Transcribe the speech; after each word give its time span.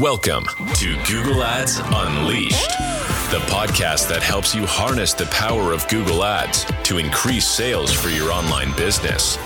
Welcome 0.00 0.46
to 0.74 0.96
Google 1.06 1.44
Ads 1.44 1.78
Unleashed, 1.78 2.68
the 3.30 3.38
podcast 3.46 4.08
that 4.08 4.24
helps 4.24 4.52
you 4.52 4.66
harness 4.66 5.14
the 5.14 5.26
power 5.26 5.72
of 5.72 5.86
Google 5.86 6.24
Ads 6.24 6.66
to 6.82 6.98
increase 6.98 7.46
sales 7.46 7.92
for 7.92 8.08
your 8.08 8.32
online 8.32 8.74
business. 8.76 9.38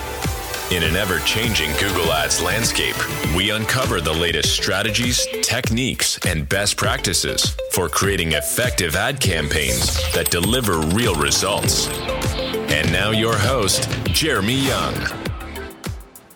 In 0.71 0.81
an 0.81 0.95
ever 0.95 1.19
changing 1.19 1.69
Google 1.73 2.11
Ads 2.11 2.41
landscape, 2.41 2.95
we 3.35 3.51
uncover 3.51 4.01
the 4.01 4.11
latest 4.11 4.55
strategies, 4.55 5.23
techniques, 5.43 6.17
and 6.25 6.49
best 6.49 6.77
practices 6.77 7.55
for 7.71 7.87
creating 7.87 8.31
effective 8.31 8.95
ad 8.95 9.19
campaigns 9.19 9.97
that 10.13 10.31
deliver 10.31 10.79
real 10.79 11.13
results. 11.13 11.87
And 12.71 12.91
now, 12.91 13.11
your 13.11 13.37
host, 13.37 13.87
Jeremy 14.05 14.65
Young. 14.65 14.95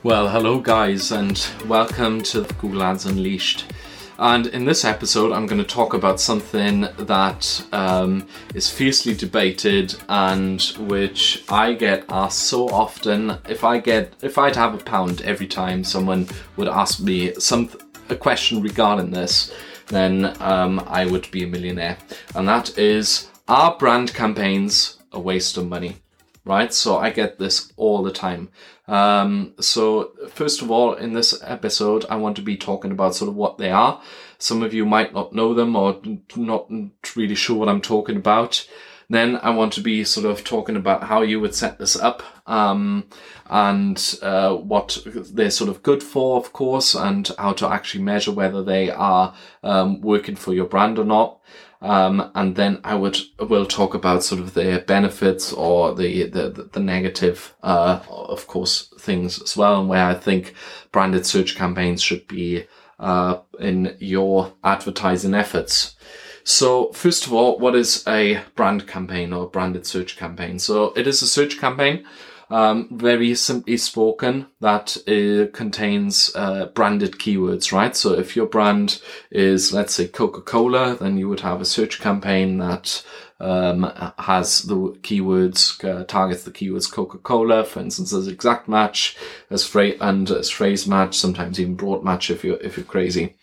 Well, 0.03 0.29
hello, 0.29 0.59
guys, 0.59 1.11
and 1.11 1.43
welcome 1.65 2.21
to 2.23 2.43
Google 2.59 2.83
Ads 2.83 3.07
Unleashed. 3.07 3.73
And 4.19 4.47
in 4.47 4.65
this 4.65 4.85
episode, 4.85 5.31
I'm 5.31 5.47
going 5.47 5.61
to 5.61 5.67
talk 5.67 5.93
about 5.93 6.19
something 6.19 6.81
that 6.97 7.65
um, 7.71 8.27
is 8.53 8.69
fiercely 8.69 9.13
debated 9.15 9.95
and 10.07 10.61
which 10.79 11.43
I 11.49 11.73
get 11.73 12.05
asked 12.09 12.43
so 12.43 12.69
often. 12.69 13.37
If 13.49 13.63
I 13.63 13.79
get, 13.79 14.13
if 14.21 14.37
I'd 14.37 14.55
have 14.55 14.75
a 14.75 14.83
pound 14.83 15.21
every 15.21 15.47
time 15.47 15.83
someone 15.83 16.27
would 16.57 16.67
ask 16.67 16.99
me 16.99 17.33
some 17.35 17.69
a 18.09 18.15
question 18.15 18.61
regarding 18.61 19.11
this, 19.11 19.53
then 19.87 20.35
um, 20.41 20.83
I 20.87 21.05
would 21.05 21.29
be 21.31 21.43
a 21.43 21.47
millionaire. 21.47 21.97
And 22.35 22.47
that 22.47 22.77
is, 22.77 23.29
are 23.47 23.77
brand 23.77 24.13
campaigns 24.13 24.97
a 25.11 25.19
waste 25.19 25.57
of 25.57 25.67
money? 25.67 26.02
Right? 26.45 26.73
So 26.73 26.97
I 26.97 27.09
get 27.09 27.39
this 27.39 27.71
all 27.77 28.03
the 28.03 28.11
time. 28.11 28.49
Um, 28.87 29.53
so 29.59 30.11
first 30.29 30.61
of 30.61 30.69
all, 30.69 30.93
in 30.93 31.13
this 31.13 31.41
episode, 31.43 32.05
I 32.09 32.17
want 32.17 32.35
to 32.35 32.41
be 32.41 32.57
talking 32.57 32.91
about 32.91 33.15
sort 33.15 33.29
of 33.29 33.35
what 33.35 33.57
they 33.57 33.71
are. 33.71 34.01
Some 34.37 34.61
of 34.61 34.73
you 34.73 34.85
might 34.85 35.13
not 35.13 35.33
know 35.33 35.53
them 35.53 35.75
or 35.75 36.01
not 36.35 36.69
really 37.15 37.35
sure 37.35 37.57
what 37.57 37.69
I'm 37.69 37.81
talking 37.81 38.17
about. 38.17 38.67
Then 39.09 39.37
I 39.37 39.51
want 39.51 39.73
to 39.73 39.81
be 39.81 40.03
sort 40.03 40.25
of 40.25 40.43
talking 40.43 40.75
about 40.75 41.03
how 41.03 41.21
you 41.21 41.39
would 41.39 41.53
set 41.53 41.77
this 41.77 41.95
up, 41.95 42.23
um, 42.47 43.05
and 43.49 44.17
uh, 44.21 44.55
what 44.55 44.97
they're 45.05 45.51
sort 45.51 45.69
of 45.69 45.83
good 45.83 46.01
for, 46.01 46.37
of 46.37 46.53
course, 46.53 46.95
and 46.95 47.29
how 47.37 47.53
to 47.53 47.67
actually 47.67 48.03
measure 48.03 48.31
whether 48.31 48.63
they 48.63 48.89
are 48.89 49.35
um, 49.61 50.01
working 50.01 50.35
for 50.35 50.53
your 50.53 50.65
brand 50.65 50.97
or 50.97 51.05
not. 51.05 51.39
Um, 51.83 52.31
and 52.33 52.55
then 52.55 52.79
I 52.85 52.95
would 52.95 53.19
will 53.39 53.65
talk 53.65 53.93
about 53.93 54.23
sort 54.23 54.39
of 54.39 54.53
the 54.53 54.83
benefits 54.87 55.51
or 55.51 55.93
the 55.93 56.29
the, 56.29 56.69
the 56.71 56.79
negative, 56.79 57.53
uh, 57.61 57.99
of 58.09 58.47
course, 58.47 58.87
things 58.97 59.41
as 59.41 59.57
well, 59.57 59.81
and 59.81 59.89
where 59.89 60.05
I 60.05 60.13
think 60.13 60.53
branded 60.93 61.25
search 61.25 61.55
campaigns 61.55 62.01
should 62.01 62.25
be 62.25 62.67
uh, 62.99 63.39
in 63.59 63.97
your 63.99 64.53
advertising 64.63 65.33
efforts. 65.33 65.97
So 66.45 66.91
first 66.93 67.27
of 67.27 67.33
all, 67.33 67.59
what 67.59 67.75
is 67.75 68.03
a 68.07 68.41
brand 68.55 68.87
campaign 68.87 69.33
or 69.33 69.49
branded 69.49 69.85
search 69.85 70.15
campaign? 70.15 70.59
So 70.59 70.93
it 70.93 71.05
is 71.05 71.21
a 71.21 71.27
search 71.27 71.59
campaign 71.59 72.05
um, 72.53 72.87
very 72.91 73.33
simply 73.33 73.77
spoken, 73.77 74.45
that 74.61 74.95
uh, 75.07 75.51
contains 75.57 76.29
uh, 76.35 76.67
branded 76.75 77.13
keywords, 77.13 77.71
right? 77.71 77.95
So 77.95 78.13
if 78.13 78.35
your 78.35 78.45
brand 78.45 79.01
is, 79.31 79.73
let's 79.73 79.95
say, 79.95 80.07
Coca-Cola, 80.07 80.95
then 80.99 81.17
you 81.17 81.27
would 81.29 81.39
have 81.39 81.61
a 81.61 81.65
search 81.65 81.99
campaign 81.99 82.59
that 82.59 83.03
um, 83.39 83.91
has 84.19 84.61
the 84.61 84.75
keywords, 84.75 85.83
uh, 85.83 86.03
targets 86.03 86.43
the 86.43 86.51
keywords 86.51 86.91
Coca-Cola, 86.91 87.63
for 87.63 87.79
instance, 87.79 88.13
as 88.13 88.27
exact 88.27 88.69
match, 88.69 89.17
as 89.49 89.65
phrase, 89.65 89.97
and 89.99 90.29
as 90.29 90.51
phrase 90.51 90.87
match, 90.87 91.17
sometimes 91.17 91.59
even 91.59 91.73
broad 91.73 92.03
match 92.03 92.29
if 92.29 92.43
you're, 92.43 92.61
if 92.61 92.77
you're 92.77 92.85
crazy, 92.85 93.35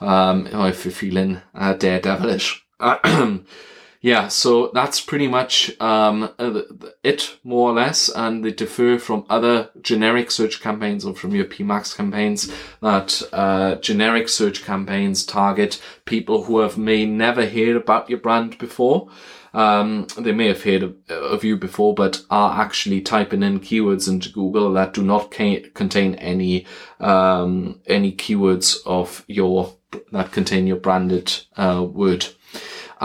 um, 0.00 0.48
or 0.54 0.70
if 0.70 0.86
you're 0.86 0.92
feeling 0.92 1.42
uh, 1.54 1.74
daredevilish. 1.74 2.60
Yeah, 4.04 4.28
so 4.28 4.70
that's 4.74 5.00
pretty 5.00 5.28
much 5.28 5.80
um, 5.80 6.28
uh, 6.38 6.60
it, 7.02 7.38
more 7.42 7.70
or 7.70 7.72
less, 7.72 8.10
and 8.10 8.44
they 8.44 8.50
differ 8.50 8.98
from 8.98 9.24
other 9.30 9.70
generic 9.80 10.30
search 10.30 10.60
campaigns 10.60 11.06
or 11.06 11.14
from 11.14 11.34
your 11.34 11.46
PMAX 11.46 11.96
campaigns. 11.96 12.52
That 12.82 13.22
uh, 13.32 13.76
generic 13.76 14.28
search 14.28 14.62
campaigns 14.62 15.24
target 15.24 15.80
people 16.04 16.44
who 16.44 16.58
have 16.58 16.76
may 16.76 17.06
never 17.06 17.48
heard 17.48 17.76
about 17.76 18.10
your 18.10 18.18
brand 18.18 18.58
before. 18.58 19.08
Um, 19.54 20.06
they 20.18 20.32
may 20.32 20.48
have 20.48 20.64
heard 20.64 20.82
of, 20.82 20.96
of, 21.08 21.42
you 21.42 21.56
before, 21.56 21.94
but 21.94 22.24
are 22.28 22.60
actually 22.60 23.00
typing 23.00 23.42
in 23.42 23.60
keywords 23.60 24.06
into 24.06 24.28
Google 24.28 24.70
that 24.74 24.92
do 24.92 25.02
not 25.02 25.32
ca- 25.32 25.66
contain 25.70 26.16
any 26.16 26.66
um, 27.00 27.80
any 27.86 28.12
keywords 28.12 28.76
of 28.84 29.24
your 29.28 29.72
that 30.12 30.30
contain 30.30 30.66
your 30.66 30.76
branded 30.76 31.32
uh, 31.56 31.86
word. 31.88 32.26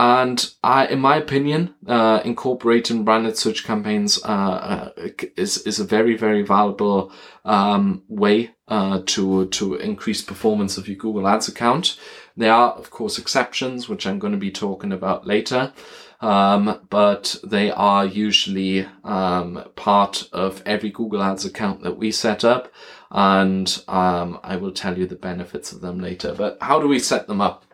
And 0.00 0.50
I, 0.64 0.86
in 0.86 0.98
my 0.98 1.16
opinion, 1.16 1.74
uh, 1.86 2.22
incorporating 2.24 3.04
branded 3.04 3.36
search 3.36 3.64
campaigns 3.64 4.18
uh, 4.24 4.92
uh, 4.96 5.08
is 5.36 5.58
is 5.66 5.78
a 5.78 5.84
very 5.84 6.16
very 6.16 6.40
valuable 6.40 7.12
um, 7.44 8.02
way 8.08 8.52
uh, 8.66 9.02
to 9.04 9.44
to 9.48 9.74
increase 9.74 10.22
performance 10.22 10.78
of 10.78 10.88
your 10.88 10.96
Google 10.96 11.28
Ads 11.28 11.48
account. 11.48 11.98
There 12.34 12.50
are 12.50 12.70
of 12.70 12.88
course 12.90 13.18
exceptions, 13.18 13.90
which 13.90 14.06
I'm 14.06 14.18
going 14.18 14.32
to 14.32 14.38
be 14.38 14.50
talking 14.50 14.90
about 14.90 15.26
later. 15.26 15.74
Um, 16.22 16.80
but 16.88 17.36
they 17.44 17.70
are 17.70 18.06
usually 18.06 18.86
um, 19.04 19.64
part 19.76 20.30
of 20.32 20.62
every 20.64 20.90
Google 20.90 21.22
Ads 21.22 21.44
account 21.44 21.82
that 21.82 21.98
we 21.98 22.10
set 22.10 22.42
up, 22.42 22.72
and 23.10 23.84
um, 23.86 24.40
I 24.42 24.56
will 24.56 24.72
tell 24.72 24.96
you 24.96 25.06
the 25.06 25.16
benefits 25.16 25.72
of 25.72 25.82
them 25.82 26.00
later. 26.00 26.34
But 26.34 26.56
how 26.62 26.80
do 26.80 26.88
we 26.88 26.98
set 26.98 27.26
them 27.26 27.42
up? 27.42 27.66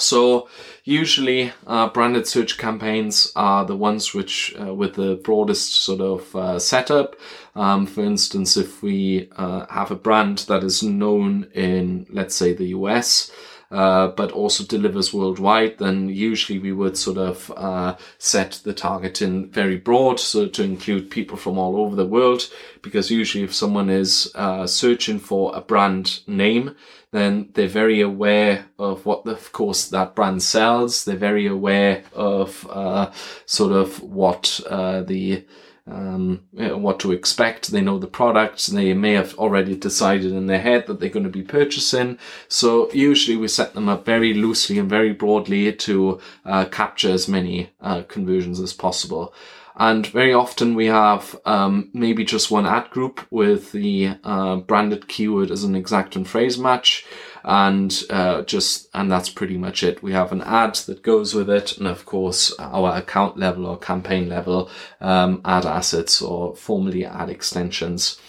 So 0.00 0.48
usually 0.84 1.52
uh, 1.66 1.88
branded 1.88 2.26
search 2.26 2.58
campaigns 2.58 3.32
are 3.36 3.64
the 3.64 3.76
ones 3.76 4.14
which 4.14 4.54
uh, 4.60 4.74
with 4.74 4.94
the 4.94 5.16
broadest 5.16 5.74
sort 5.74 6.00
of 6.00 6.36
uh, 6.36 6.58
setup. 6.58 7.16
Um, 7.54 7.86
for 7.86 8.02
instance, 8.02 8.56
if 8.56 8.82
we 8.82 9.28
uh, 9.36 9.66
have 9.66 9.90
a 9.90 9.96
brand 9.96 10.38
that 10.48 10.62
is 10.62 10.82
known 10.82 11.48
in, 11.54 12.06
let's 12.10 12.34
say, 12.34 12.52
the 12.52 12.68
US, 12.68 13.30
uh, 13.70 14.08
but 14.08 14.32
also 14.32 14.64
delivers 14.64 15.12
worldwide, 15.12 15.76
then 15.78 16.08
usually 16.08 16.58
we 16.58 16.72
would 16.72 16.96
sort 16.96 17.18
of 17.18 17.52
uh, 17.54 17.96
set 18.16 18.60
the 18.64 18.72
target 18.72 19.20
in 19.20 19.50
very 19.50 19.76
broad, 19.76 20.18
so 20.18 20.46
to 20.48 20.62
include 20.62 21.10
people 21.10 21.36
from 21.36 21.58
all 21.58 21.76
over 21.76 21.94
the 21.94 22.06
world, 22.06 22.48
because 22.80 23.10
usually 23.10 23.44
if 23.44 23.54
someone 23.54 23.90
is 23.90 24.32
uh, 24.34 24.66
searching 24.66 25.18
for 25.18 25.54
a 25.54 25.60
brand 25.60 26.20
name, 26.26 26.74
then 27.10 27.48
they're 27.54 27.68
very 27.68 28.00
aware 28.00 28.66
of 28.78 29.06
what, 29.06 29.26
of 29.26 29.52
course, 29.52 29.88
that 29.88 30.14
brand 30.14 30.42
sells. 30.42 31.04
They're 31.04 31.16
very 31.16 31.46
aware 31.46 32.04
of 32.12 32.66
uh, 32.70 33.10
sort 33.46 33.72
of 33.72 34.02
what 34.02 34.60
uh, 34.68 35.02
the 35.02 35.44
um, 35.90 36.42
what 36.54 37.00
to 37.00 37.12
expect. 37.12 37.70
They 37.70 37.80
know 37.80 37.98
the 37.98 38.06
products. 38.06 38.66
They 38.66 38.92
may 38.94 39.12
have 39.12 39.34
already 39.38 39.74
decided 39.74 40.32
in 40.32 40.46
their 40.46 40.60
head 40.60 40.86
that 40.86 41.00
they're 41.00 41.08
going 41.08 41.24
to 41.24 41.30
be 41.30 41.42
purchasing. 41.42 42.18
So 42.48 42.92
usually 42.92 43.36
we 43.36 43.48
set 43.48 43.74
them 43.74 43.88
up 43.88 44.04
very 44.04 44.34
loosely 44.34 44.78
and 44.78 44.88
very 44.88 45.12
broadly 45.12 45.72
to 45.72 46.20
uh, 46.44 46.66
capture 46.66 47.10
as 47.10 47.28
many 47.28 47.70
uh, 47.80 48.02
conversions 48.02 48.60
as 48.60 48.72
possible. 48.72 49.32
And 49.78 50.04
very 50.08 50.34
often 50.34 50.74
we 50.74 50.86
have 50.86 51.38
um, 51.46 51.90
maybe 51.92 52.24
just 52.24 52.50
one 52.50 52.66
ad 52.66 52.90
group 52.90 53.24
with 53.30 53.70
the 53.70 54.16
uh, 54.24 54.56
branded 54.56 55.06
keyword 55.06 55.52
as 55.52 55.62
an 55.62 55.76
exact 55.76 56.16
and 56.16 56.26
phrase 56.26 56.58
match 56.58 57.06
and 57.44 58.02
uh, 58.10 58.42
just 58.42 58.88
and 58.92 59.10
that's 59.10 59.30
pretty 59.30 59.56
much 59.56 59.82
it. 59.82 60.02
We 60.02 60.12
have 60.12 60.32
an 60.32 60.42
ad 60.42 60.74
that 60.86 61.02
goes 61.02 61.34
with 61.34 61.48
it, 61.48 61.78
and 61.78 61.86
of 61.86 62.04
course 62.04 62.54
our 62.58 62.96
account 62.96 63.38
level 63.38 63.66
or 63.66 63.78
campaign 63.78 64.28
level 64.28 64.70
um, 65.00 65.40
ad 65.44 65.64
assets 65.64 66.20
or 66.20 66.54
formally 66.56 67.06
ad 67.06 67.30
extensions. 67.30 68.20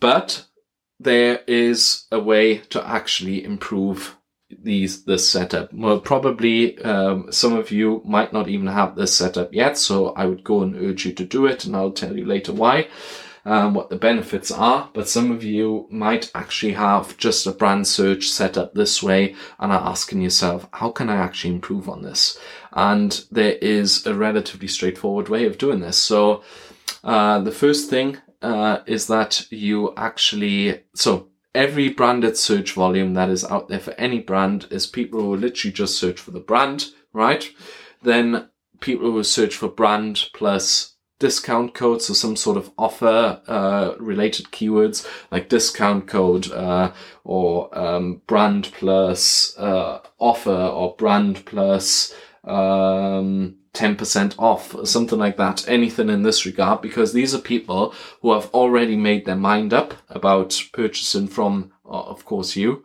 But 0.00 0.44
there 1.00 1.42
is 1.46 2.04
a 2.10 2.20
way 2.20 2.58
to 2.58 2.86
actually 2.86 3.44
improve 3.44 4.16
these 4.62 5.04
this 5.04 5.28
setup. 5.28 5.72
Well, 5.72 6.00
probably 6.00 6.78
um, 6.82 7.30
some 7.30 7.54
of 7.54 7.70
you 7.70 8.02
might 8.04 8.32
not 8.32 8.48
even 8.48 8.66
have 8.66 8.94
this 8.94 9.14
setup 9.14 9.52
yet, 9.54 9.78
so 9.78 10.08
I 10.10 10.26
would 10.26 10.44
go 10.44 10.62
and 10.62 10.76
urge 10.76 11.06
you 11.06 11.12
to 11.12 11.24
do 11.24 11.46
it, 11.46 11.64
and 11.64 11.76
I'll 11.76 11.92
tell 11.92 12.16
you 12.16 12.24
later 12.24 12.52
why 12.52 12.88
um, 13.44 13.74
what 13.74 13.90
the 13.90 13.96
benefits 13.96 14.50
are, 14.50 14.90
but 14.94 15.08
some 15.08 15.30
of 15.30 15.44
you 15.44 15.86
might 15.90 16.30
actually 16.34 16.72
have 16.72 17.16
just 17.18 17.46
a 17.46 17.52
brand 17.52 17.86
search 17.86 18.28
set 18.30 18.56
up 18.56 18.74
this 18.74 19.02
way 19.02 19.34
and 19.58 19.72
are 19.72 19.86
asking 19.86 20.22
yourself, 20.22 20.66
how 20.72 20.90
can 20.90 21.10
I 21.10 21.16
actually 21.16 21.54
improve 21.54 21.88
on 21.88 22.02
this? 22.02 22.38
And 22.72 23.24
there 23.30 23.56
is 23.60 24.06
a 24.06 24.14
relatively 24.14 24.68
straightforward 24.68 25.28
way 25.28 25.44
of 25.46 25.58
doing 25.58 25.80
this. 25.80 25.98
So, 25.98 26.42
uh, 27.02 27.40
the 27.40 27.52
first 27.52 27.90
thing, 27.90 28.18
uh, 28.40 28.80
is 28.86 29.06
that 29.06 29.46
you 29.50 29.92
actually, 29.96 30.82
so 30.94 31.28
every 31.54 31.88
branded 31.88 32.36
search 32.36 32.72
volume 32.72 33.14
that 33.14 33.30
is 33.30 33.44
out 33.44 33.68
there 33.68 33.78
for 33.78 33.92
any 33.92 34.18
brand 34.18 34.66
is 34.70 34.86
people 34.86 35.20
who 35.20 35.36
literally 35.36 35.72
just 35.72 35.98
search 35.98 36.20
for 36.20 36.32
the 36.32 36.40
brand, 36.40 36.86
right? 37.12 37.50
Then 38.02 38.48
people 38.80 39.10
who 39.10 39.22
search 39.22 39.54
for 39.56 39.68
brand 39.68 40.28
plus 40.34 40.94
discount 41.20 41.74
codes 41.74 42.10
or 42.10 42.14
some 42.14 42.36
sort 42.36 42.56
of 42.56 42.70
offer 42.76 43.40
uh, 43.46 43.94
related 43.98 44.46
keywords 44.46 45.06
like 45.30 45.48
discount 45.48 46.06
code 46.06 46.50
uh, 46.52 46.92
or 47.22 47.76
um, 47.78 48.20
brand 48.26 48.70
plus 48.76 49.56
uh, 49.56 50.00
offer 50.18 50.50
or 50.50 50.94
brand 50.96 51.44
plus 51.46 52.12
um, 52.42 53.56
10% 53.74 54.34
off 54.38 54.74
or 54.74 54.86
something 54.86 55.18
like 55.18 55.36
that 55.36 55.68
anything 55.68 56.08
in 56.08 56.22
this 56.22 56.46
regard 56.46 56.80
because 56.80 57.12
these 57.12 57.34
are 57.34 57.40
people 57.40 57.92
who 58.22 58.32
have 58.32 58.46
already 58.54 58.96
made 58.96 59.26
their 59.26 59.36
mind 59.36 59.74
up 59.74 59.94
about 60.08 60.62
purchasing 60.72 61.26
from 61.26 61.72
uh, 61.84 62.02
of 62.02 62.24
course 62.24 62.56
you. 62.56 62.84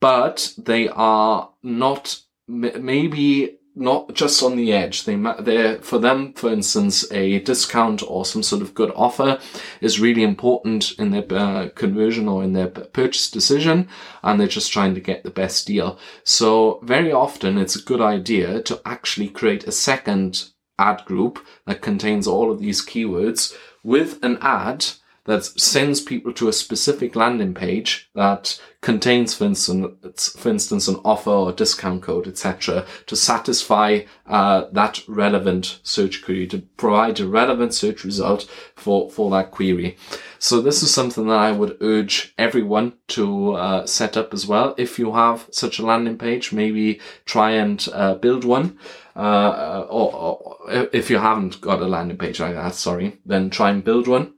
But 0.00 0.54
they 0.56 0.88
are 0.88 1.50
not 1.62 2.20
maybe 2.46 3.57
not 3.78 4.12
just 4.12 4.42
on 4.42 4.56
the 4.56 4.72
edge. 4.72 5.04
They, 5.04 5.16
they 5.40 5.78
for 5.80 5.98
them, 5.98 6.32
for 6.34 6.50
instance, 6.50 7.10
a 7.12 7.40
discount 7.40 8.02
or 8.06 8.24
some 8.24 8.42
sort 8.42 8.62
of 8.62 8.74
good 8.74 8.92
offer 8.94 9.38
is 9.80 10.00
really 10.00 10.22
important 10.22 10.92
in 10.98 11.10
their 11.10 11.24
uh, 11.30 11.68
conversion 11.74 12.28
or 12.28 12.42
in 12.42 12.52
their 12.52 12.68
purchase 12.68 13.30
decision, 13.30 13.88
and 14.22 14.40
they're 14.40 14.48
just 14.48 14.72
trying 14.72 14.94
to 14.94 15.00
get 15.00 15.22
the 15.22 15.30
best 15.30 15.66
deal. 15.66 15.98
So 16.24 16.80
very 16.82 17.12
often, 17.12 17.56
it's 17.56 17.76
a 17.76 17.82
good 17.82 18.00
idea 18.00 18.60
to 18.62 18.80
actually 18.84 19.28
create 19.28 19.66
a 19.66 19.72
second 19.72 20.50
ad 20.78 21.04
group 21.04 21.38
that 21.66 21.82
contains 21.82 22.26
all 22.26 22.50
of 22.50 22.60
these 22.60 22.84
keywords 22.84 23.56
with 23.82 24.22
an 24.22 24.38
ad 24.40 24.86
that 25.28 25.44
sends 25.44 26.00
people 26.00 26.32
to 26.32 26.48
a 26.48 26.54
specific 26.54 27.14
landing 27.14 27.52
page 27.52 28.08
that 28.14 28.58
contains, 28.80 29.34
for 29.34 29.44
instance, 29.44 30.30
for 30.30 30.48
instance, 30.48 30.88
an 30.88 30.96
offer 31.04 31.28
or 31.28 31.52
discount 31.52 32.00
code, 32.00 32.26
etc., 32.26 32.86
to 33.04 33.14
satisfy 33.14 34.00
uh, 34.26 34.64
that 34.72 35.02
relevant 35.06 35.80
search 35.82 36.24
query, 36.24 36.46
to 36.46 36.60
provide 36.78 37.20
a 37.20 37.28
relevant 37.28 37.74
search 37.74 38.04
result 38.04 38.48
for 38.74 39.10
for 39.10 39.30
that 39.30 39.50
query. 39.50 39.98
So 40.38 40.62
this 40.62 40.82
is 40.82 40.94
something 40.94 41.26
that 41.26 41.38
I 41.38 41.52
would 41.52 41.76
urge 41.82 42.32
everyone 42.38 42.94
to 43.08 43.52
uh, 43.52 43.86
set 43.86 44.16
up 44.16 44.32
as 44.32 44.46
well. 44.46 44.74
If 44.78 44.98
you 44.98 45.12
have 45.12 45.46
such 45.50 45.78
a 45.78 45.84
landing 45.84 46.16
page, 46.16 46.54
maybe 46.54 47.00
try 47.26 47.50
and 47.50 47.86
uh, 47.92 48.14
build 48.14 48.44
one. 48.46 48.78
Uh, 49.14 49.84
or, 49.90 50.14
or 50.14 50.88
if 50.92 51.10
you 51.10 51.18
haven't 51.18 51.60
got 51.60 51.82
a 51.82 51.86
landing 51.86 52.16
page 52.16 52.40
like 52.40 52.54
that, 52.54 52.74
sorry, 52.74 53.18
then 53.26 53.50
try 53.50 53.68
and 53.68 53.84
build 53.84 54.06
one 54.06 54.32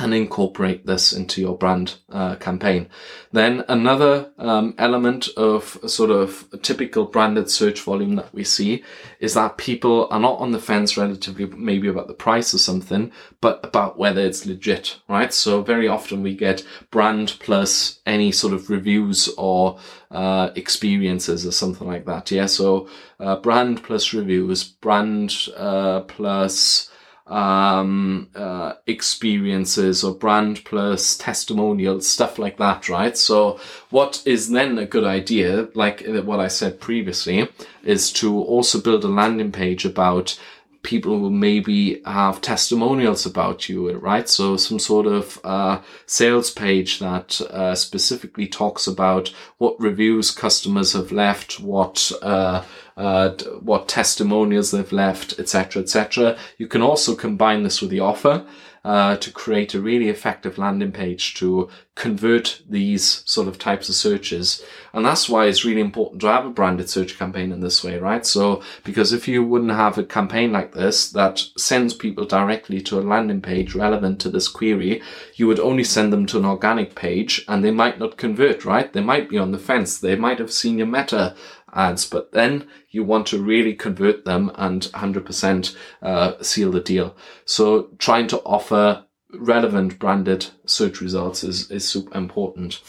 and 0.00 0.14
incorporate 0.14 0.86
this 0.86 1.12
into 1.12 1.40
your 1.40 1.56
brand 1.56 1.96
uh, 2.10 2.36
campaign. 2.36 2.88
Then 3.32 3.64
another 3.68 4.30
um, 4.38 4.74
element 4.78 5.28
of 5.36 5.78
sort 5.86 6.10
of 6.10 6.46
typical 6.62 7.04
branded 7.04 7.50
search 7.50 7.80
volume 7.80 8.16
that 8.16 8.34
we 8.34 8.44
see 8.44 8.82
is 9.20 9.34
that 9.34 9.56
people 9.56 10.08
are 10.10 10.20
not 10.20 10.38
on 10.40 10.52
the 10.52 10.58
fence 10.58 10.96
relatively 10.96 11.46
maybe 11.46 11.88
about 11.88 12.08
the 12.08 12.14
price 12.14 12.52
or 12.52 12.58
something, 12.58 13.12
but 13.40 13.60
about 13.62 13.98
whether 13.98 14.20
it's 14.20 14.46
legit, 14.46 14.98
right? 15.08 15.32
So 15.32 15.62
very 15.62 15.88
often 15.88 16.22
we 16.22 16.34
get 16.34 16.64
brand 16.90 17.36
plus 17.40 18.00
any 18.06 18.32
sort 18.32 18.52
of 18.52 18.70
reviews 18.70 19.28
or 19.38 19.78
uh, 20.10 20.50
experiences 20.56 21.46
or 21.46 21.52
something 21.52 21.86
like 21.86 22.04
that. 22.06 22.30
Yeah. 22.30 22.46
So 22.46 22.88
uh, 23.20 23.36
brand 23.36 23.82
plus 23.82 24.12
reviews, 24.12 24.64
brand 24.64 25.34
uh, 25.56 26.00
plus 26.00 26.89
um, 27.30 28.28
uh, 28.34 28.74
experiences 28.86 30.02
or 30.02 30.14
brand 30.14 30.64
plus 30.64 31.16
testimonials, 31.16 32.06
stuff 32.06 32.38
like 32.38 32.56
that, 32.58 32.88
right? 32.88 33.16
So 33.16 33.60
what 33.90 34.22
is 34.26 34.50
then 34.50 34.78
a 34.78 34.84
good 34.84 35.04
idea, 35.04 35.68
like 35.74 36.04
what 36.06 36.40
I 36.40 36.48
said 36.48 36.80
previously, 36.80 37.48
is 37.84 38.12
to 38.14 38.36
also 38.36 38.80
build 38.80 39.04
a 39.04 39.08
landing 39.08 39.52
page 39.52 39.84
about 39.84 40.38
people 40.82 41.18
who 41.18 41.30
maybe 41.30 42.00
have 42.04 42.40
testimonials 42.40 43.26
about 43.26 43.68
you, 43.68 43.90
right? 43.98 44.28
So 44.28 44.56
some 44.56 44.78
sort 44.78 45.06
of 45.06 45.38
uh, 45.44 45.80
sales 46.06 46.50
page 46.50 47.00
that 47.00 47.40
uh, 47.42 47.74
specifically 47.74 48.46
talks 48.46 48.86
about 48.86 49.28
what 49.58 49.78
reviews 49.78 50.30
customers 50.30 50.94
have 50.94 51.12
left, 51.12 51.60
what 51.60 52.10
uh, 52.22 52.64
uh, 52.96 53.30
what 53.60 53.88
testimonials 53.88 54.70
they've 54.70 54.92
left, 54.92 55.38
etc., 55.38 55.82
etc. 55.82 56.38
You 56.58 56.66
can 56.66 56.82
also 56.82 57.14
combine 57.14 57.62
this 57.62 57.80
with 57.80 57.90
the 57.90 58.00
offer 58.00 58.46
uh, 58.84 59.16
to 59.16 59.30
create 59.30 59.74
a 59.74 59.80
really 59.80 60.08
effective 60.08 60.56
landing 60.56 60.92
page 60.92 61.34
to 61.34 61.68
convert 61.94 62.62
these 62.66 63.22
sort 63.30 63.46
of 63.46 63.58
types 63.58 63.90
of 63.90 63.94
searches. 63.94 64.64
And 64.94 65.04
that's 65.04 65.28
why 65.28 65.46
it's 65.46 65.66
really 65.66 65.82
important 65.82 66.22
to 66.22 66.28
have 66.28 66.46
a 66.46 66.50
branded 66.50 66.88
search 66.88 67.18
campaign 67.18 67.52
in 67.52 67.60
this 67.60 67.84
way, 67.84 67.98
right? 67.98 68.24
So, 68.24 68.62
because 68.82 69.12
if 69.12 69.28
you 69.28 69.44
wouldn't 69.44 69.72
have 69.72 69.98
a 69.98 70.04
campaign 70.04 70.50
like 70.50 70.72
this 70.72 71.10
that 71.12 71.44
sends 71.58 71.92
people 71.92 72.24
directly 72.24 72.80
to 72.82 72.98
a 72.98 73.02
landing 73.02 73.42
page 73.42 73.74
relevant 73.74 74.18
to 74.20 74.30
this 74.30 74.48
query, 74.48 75.02
you 75.34 75.46
would 75.46 75.60
only 75.60 75.84
send 75.84 76.10
them 76.10 76.24
to 76.26 76.38
an 76.38 76.46
organic 76.46 76.94
page 76.94 77.44
and 77.48 77.62
they 77.62 77.70
might 77.70 77.98
not 77.98 78.16
convert, 78.16 78.64
right? 78.64 78.90
They 78.90 79.02
might 79.02 79.28
be 79.28 79.36
on 79.36 79.52
the 79.52 79.58
fence. 79.58 79.98
They 79.98 80.16
might 80.16 80.38
have 80.38 80.52
seen 80.52 80.78
your 80.78 80.86
meta 80.86 81.36
ads, 81.74 82.08
but 82.08 82.32
then 82.32 82.66
you 82.90 83.04
want 83.04 83.26
to 83.28 83.42
really 83.42 83.74
convert 83.74 84.24
them 84.24 84.50
and 84.56 84.82
100% 84.82 85.76
uh, 86.02 86.42
seal 86.42 86.70
the 86.70 86.80
deal. 86.80 87.16
So 87.44 87.90
trying 87.98 88.26
to 88.28 88.40
offer 88.40 89.04
relevant 89.32 89.98
branded 89.98 90.46
search 90.66 91.00
results 91.00 91.44
is, 91.44 91.70
is 91.70 91.88
super 91.88 92.16
important. 92.16 92.80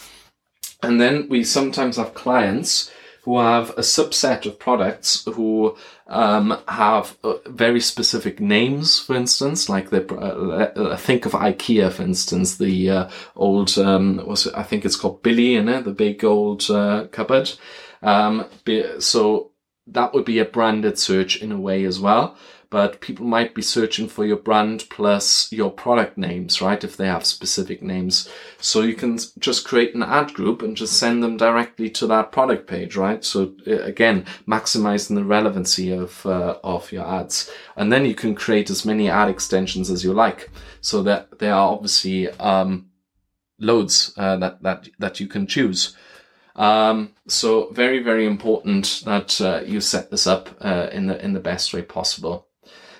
And 0.82 1.00
then 1.00 1.28
we 1.28 1.44
sometimes 1.44 1.96
have 1.96 2.14
clients 2.14 2.90
who 3.22 3.38
have 3.38 3.70
a 3.70 3.82
subset 3.82 4.46
of 4.46 4.58
products 4.58 5.24
who 5.26 5.76
um, 6.08 6.58
have 6.66 7.16
uh, 7.22 7.34
very 7.46 7.80
specific 7.80 8.40
names, 8.40 8.98
for 8.98 9.14
instance, 9.14 9.68
like 9.68 9.90
the 9.90 10.04
uh, 10.12 10.80
uh, 10.80 10.96
think 10.96 11.24
of 11.24 11.32
IKEA, 11.32 11.92
for 11.92 12.02
instance, 12.02 12.56
the 12.56 12.90
uh, 12.90 13.10
old 13.36 13.78
um, 13.78 14.20
was 14.26 14.48
I 14.48 14.64
think 14.64 14.84
it's 14.84 14.96
called 14.96 15.22
Billy 15.22 15.54
in 15.54 15.68
it, 15.68 15.84
the 15.84 15.92
big 15.92 16.24
old 16.24 16.68
uh, 16.68 17.06
cupboard. 17.12 17.52
Um, 18.02 18.46
so 18.98 19.52
that 19.86 20.14
would 20.14 20.24
be 20.24 20.38
a 20.38 20.44
branded 20.44 20.98
search 20.98 21.36
in 21.42 21.52
a 21.52 21.60
way 21.60 21.84
as 21.84 22.00
well. 22.00 22.36
But 22.70 23.02
people 23.02 23.26
might 23.26 23.54
be 23.54 23.60
searching 23.60 24.08
for 24.08 24.24
your 24.24 24.38
brand 24.38 24.86
plus 24.88 25.52
your 25.52 25.70
product 25.70 26.16
names, 26.16 26.62
right? 26.62 26.82
If 26.82 26.96
they 26.96 27.06
have 27.06 27.26
specific 27.26 27.82
names. 27.82 28.30
So 28.60 28.80
you 28.80 28.94
can 28.94 29.18
just 29.38 29.66
create 29.66 29.94
an 29.94 30.02
ad 30.02 30.32
group 30.32 30.62
and 30.62 30.74
just 30.74 30.98
send 30.98 31.22
them 31.22 31.36
directly 31.36 31.90
to 31.90 32.06
that 32.06 32.32
product 32.32 32.66
page, 32.66 32.96
right? 32.96 33.22
So 33.22 33.52
again, 33.66 34.24
maximizing 34.48 35.16
the 35.16 35.24
relevancy 35.24 35.92
of, 35.92 36.24
uh, 36.24 36.56
of 36.64 36.90
your 36.90 37.06
ads. 37.06 37.50
And 37.76 37.92
then 37.92 38.06
you 38.06 38.14
can 38.14 38.34
create 38.34 38.70
as 38.70 38.86
many 38.86 39.10
ad 39.10 39.28
extensions 39.28 39.90
as 39.90 40.02
you 40.02 40.14
like. 40.14 40.48
So 40.80 41.02
that 41.02 41.40
there 41.40 41.52
are 41.52 41.74
obviously, 41.74 42.30
um, 42.30 42.86
loads, 43.58 44.14
uh, 44.16 44.36
that, 44.38 44.62
that, 44.62 44.88
that 44.98 45.20
you 45.20 45.26
can 45.26 45.46
choose. 45.46 45.94
Um, 46.56 47.12
so 47.26 47.70
very, 47.70 48.02
very 48.02 48.26
important 48.26 49.02
that 49.04 49.40
uh, 49.40 49.62
you 49.64 49.80
set 49.80 50.10
this 50.10 50.26
up 50.26 50.50
uh, 50.60 50.88
in 50.92 51.06
the 51.06 51.22
in 51.24 51.32
the 51.32 51.40
best 51.40 51.72
way 51.72 51.82
possible. 51.82 52.46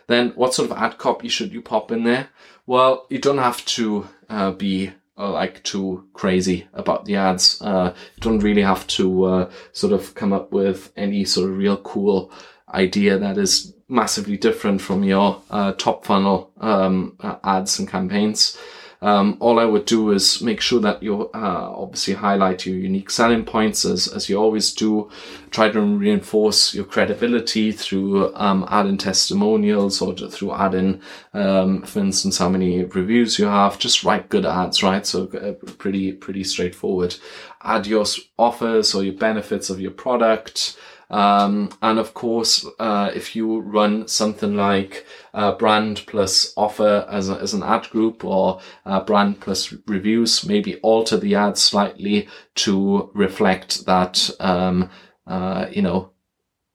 Then, 0.07 0.31
what 0.31 0.55
sort 0.55 0.71
of 0.71 0.77
ad 0.77 0.99
copy 0.99 1.29
should 1.29 1.53
you 1.53 1.63
pop 1.63 1.93
in 1.93 2.05
there? 2.05 2.29
Well, 2.67 3.07
you 3.11 3.19
don't 3.19 3.39
have 3.39 3.65
to 3.67 4.09
uh, 4.29 4.53
be 4.53 4.93
uh, 5.19 5.31
like 5.31 5.63
too 5.63 6.09
crazy 6.15 6.67
about 6.73 7.05
the 7.05 7.17
ads. 7.17 7.61
Uh, 7.61 7.95
you 8.17 8.21
don't 8.21 8.41
really 8.41 8.63
have 8.63 8.87
to 8.89 9.25
uh, 9.25 9.51
sort 9.73 9.93
of 9.93 10.15
come 10.15 10.33
up 10.33 10.53
with 10.53 10.93
any 10.97 11.25
sort 11.25 11.51
of 11.51 11.57
real 11.57 11.77
cool 11.79 12.33
idea 12.73 13.19
that 13.19 13.37
is 13.37 13.75
massively 13.89 14.39
different 14.39 14.81
from 14.81 15.05
your 15.05 15.43
top 15.77 16.07
funnel 16.07 16.51
um, 16.61 17.17
ads 17.45 17.79
and 17.79 17.89
campaigns. 17.89 18.57
Um, 19.03 19.37
all 19.41 19.59
I 19.59 19.65
would 19.65 19.85
do 19.85 20.13
is 20.13 20.41
make 20.41 20.61
sure 20.61 20.81
that 20.81 21.03
you 21.03 21.29
uh, 21.35 21.73
obviously 21.77 22.15
highlight 22.15 22.65
your 22.65 22.77
unique 22.77 23.11
selling 23.11 23.45
points 23.45 23.85
as, 23.85 24.07
as 24.07 24.29
you 24.29 24.37
always 24.37 24.73
do. 24.73 25.11
Try 25.51 25.71
to 25.71 25.81
reinforce 25.81 26.73
your 26.73 26.85
credibility 26.85 27.73
through 27.73 28.33
um, 28.37 28.65
adding 28.71 28.97
testimonials 28.97 30.01
or 30.01 30.15
through 30.15 30.53
adding, 30.53 31.03
um, 31.35 31.83
for 31.83 31.99
instance, 31.99 32.39
how 32.39 32.49
many 32.49 32.85
reviews 32.85 33.41
you 33.41 33.47
have. 33.47 33.79
Just 33.79 34.05
write 34.05 34.29
good 34.29 34.47
ads, 34.47 34.85
right? 34.85 35.05
So 35.05 35.27
uh, 35.33 35.53
pretty, 35.79 36.13
pretty 36.13 36.45
straightforward. 36.45 37.17
Add 37.63 37.89
your 37.89 38.05
offers 38.39 38.95
or 38.95 39.03
your 39.03 39.15
benefits 39.15 39.69
of 39.69 39.81
your 39.81 39.91
product. 39.91 40.79
Um, 41.13 41.71
and 41.83 41.99
of 41.99 42.15
course, 42.15 42.67
uh, 42.79 43.11
if 43.15 43.37
you 43.37 43.61
run 43.61 44.09
something 44.09 44.57
like 44.57 45.07
uh, 45.35 45.53
brand 45.53 46.05
plus 46.07 46.55
offer 46.57 47.07
as, 47.09 47.29
a, 47.29 47.35
as 47.35 47.53
an 47.53 47.63
ad 47.63 47.89
group 47.91 48.25
or 48.25 48.61
uh, 48.87 49.01
brand 49.01 49.41
plus 49.41 49.75
reviews, 49.87 50.47
maybe 50.47 50.77
alter 50.77 51.19
the 51.19 51.35
ad 51.35 51.59
slightly 51.59 52.29
to 52.57 53.11
reflect 53.13 53.85
that, 53.85 54.31
um, 54.41 54.89
uh, 55.27 55.67
you 55.71 55.83
know, 55.83 56.13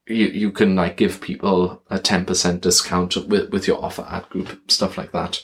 you, 0.06 0.26
you 0.26 0.52
can 0.52 0.76
like 0.76 0.96
give 0.96 1.20
people 1.20 1.82
a 1.90 1.98
10% 1.98 2.60
discount 2.60 3.16
with, 3.28 3.50
with 3.50 3.66
your 3.66 3.84
offer 3.84 4.06
ad 4.08 4.28
group, 4.30 4.70
stuff 4.70 4.96
like 4.96 5.10
that. 5.12 5.42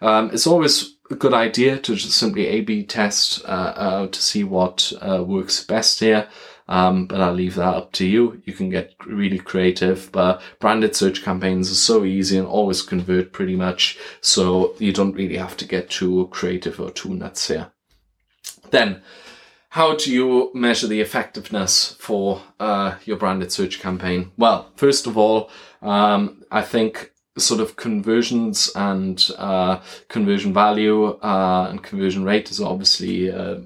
Um, 0.00 0.30
it's 0.32 0.46
always 0.46 0.96
a 1.10 1.16
good 1.16 1.34
idea 1.34 1.78
to 1.78 1.94
just 1.94 2.16
simply 2.16 2.46
A/B 2.46 2.84
test 2.84 3.44
uh, 3.44 3.72
uh, 3.76 4.06
to 4.06 4.22
see 4.22 4.44
what 4.44 4.92
uh, 5.02 5.22
works 5.22 5.62
best 5.64 6.00
here. 6.00 6.28
Um, 6.70 7.06
but 7.06 7.20
I'll 7.20 7.34
leave 7.34 7.56
that 7.56 7.74
up 7.74 7.92
to 7.92 8.06
you. 8.06 8.40
You 8.46 8.52
can 8.52 8.70
get 8.70 8.94
really 9.04 9.38
creative, 9.38 10.10
but 10.12 10.40
branded 10.60 10.94
search 10.94 11.22
campaigns 11.22 11.70
are 11.70 11.74
so 11.74 12.04
easy 12.04 12.38
and 12.38 12.46
always 12.46 12.80
convert 12.80 13.32
pretty 13.32 13.56
much. 13.56 13.98
So 14.20 14.74
you 14.78 14.92
don't 14.92 15.12
really 15.14 15.36
have 15.36 15.56
to 15.58 15.66
get 15.66 15.90
too 15.90 16.28
creative 16.30 16.80
or 16.80 16.90
too 16.90 17.12
nuts 17.12 17.48
here. 17.48 17.72
Then, 18.70 19.02
how 19.70 19.96
do 19.96 20.12
you 20.12 20.52
measure 20.54 20.86
the 20.86 21.00
effectiveness 21.00 21.96
for 21.98 22.42
uh, 22.60 22.94
your 23.04 23.16
branded 23.16 23.50
search 23.50 23.80
campaign? 23.80 24.30
Well, 24.36 24.70
first 24.76 25.08
of 25.08 25.18
all, 25.18 25.50
um, 25.82 26.44
I 26.52 26.62
think 26.62 27.12
sort 27.36 27.60
of 27.60 27.76
conversions 27.76 28.70
and 28.76 29.28
uh, 29.38 29.80
conversion 30.08 30.52
value 30.52 31.18
uh, 31.18 31.68
and 31.70 31.82
conversion 31.82 32.24
rate 32.24 32.50
is 32.50 32.60
obviously 32.60 33.30
uh, 33.30 33.58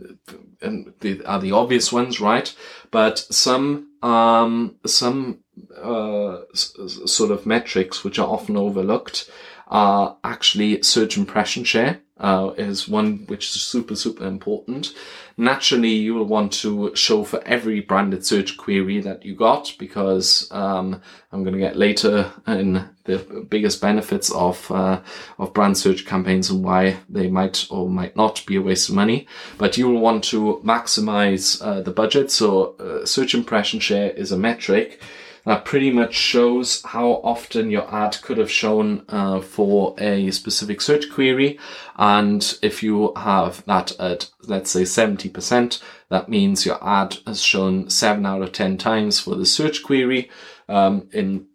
are 1.26 1.40
the 1.40 1.52
obvious 1.52 1.92
ones, 1.92 2.20
right? 2.20 2.54
But 2.90 3.18
some 3.18 3.90
um, 4.02 4.76
some 4.86 5.40
uh, 5.82 6.40
s- 6.52 6.74
sort 7.06 7.30
of 7.30 7.46
metrics 7.46 8.04
which 8.04 8.18
are 8.18 8.28
often 8.28 8.56
overlooked 8.56 9.30
actually 9.74 10.82
search 10.82 11.16
impression 11.16 11.64
share 11.64 12.00
uh, 12.18 12.52
is 12.56 12.88
one 12.88 13.24
which 13.26 13.44
is 13.54 13.62
super 13.62 13.96
super 13.96 14.24
important 14.24 14.94
naturally 15.36 15.88
you 15.90 16.14
will 16.14 16.24
want 16.24 16.52
to 16.52 16.94
show 16.94 17.24
for 17.24 17.42
every 17.44 17.80
branded 17.80 18.24
search 18.24 18.56
query 18.56 19.00
that 19.00 19.24
you 19.24 19.34
got 19.34 19.74
because 19.78 20.48
um, 20.52 21.00
I'm 21.32 21.42
going 21.42 21.54
to 21.54 21.60
get 21.60 21.76
later 21.76 22.32
in 22.46 22.88
the 23.04 23.46
biggest 23.50 23.80
benefits 23.80 24.30
of 24.32 24.70
uh, 24.70 25.00
of 25.38 25.52
brand 25.52 25.76
search 25.76 26.06
campaigns 26.06 26.50
and 26.50 26.64
why 26.64 26.98
they 27.08 27.28
might 27.28 27.66
or 27.70 27.88
might 27.88 28.16
not 28.16 28.44
be 28.46 28.56
a 28.56 28.62
waste 28.62 28.88
of 28.88 28.94
money. 28.94 29.26
But 29.58 29.76
you 29.76 29.88
will 29.88 30.00
want 30.00 30.24
to 30.24 30.60
maximize 30.64 31.60
uh, 31.60 31.82
the 31.82 31.90
budget. 31.90 32.30
So 32.30 32.76
uh, 32.76 33.04
search 33.04 33.34
impression 33.34 33.80
share 33.80 34.10
is 34.10 34.32
a 34.32 34.38
metric 34.38 35.00
that 35.44 35.64
pretty 35.64 35.90
much 35.90 36.14
shows 36.14 36.82
how 36.82 37.20
often 37.22 37.70
your 37.70 37.92
ad 37.94 38.18
could 38.22 38.38
have 38.38 38.50
shown 38.50 39.04
uh, 39.08 39.40
for 39.40 39.94
a 39.98 40.30
specific 40.30 40.80
search 40.80 41.10
query. 41.10 41.58
And 41.96 42.58
if 42.62 42.82
you 42.82 43.12
have 43.16 43.64
that 43.66 43.98
at, 44.00 44.30
let's 44.44 44.70
say, 44.70 44.82
70%, 44.82 45.82
that 46.08 46.28
means 46.28 46.64
your 46.64 46.82
ad 46.86 47.18
has 47.26 47.42
shown 47.42 47.90
7 47.90 48.24
out 48.24 48.42
of 48.42 48.52
10 48.52 48.78
times 48.78 49.20
for 49.20 49.34
the 49.34 49.46
search 49.46 49.82
query 49.82 50.30
um, 50.68 51.08
in 51.12 51.46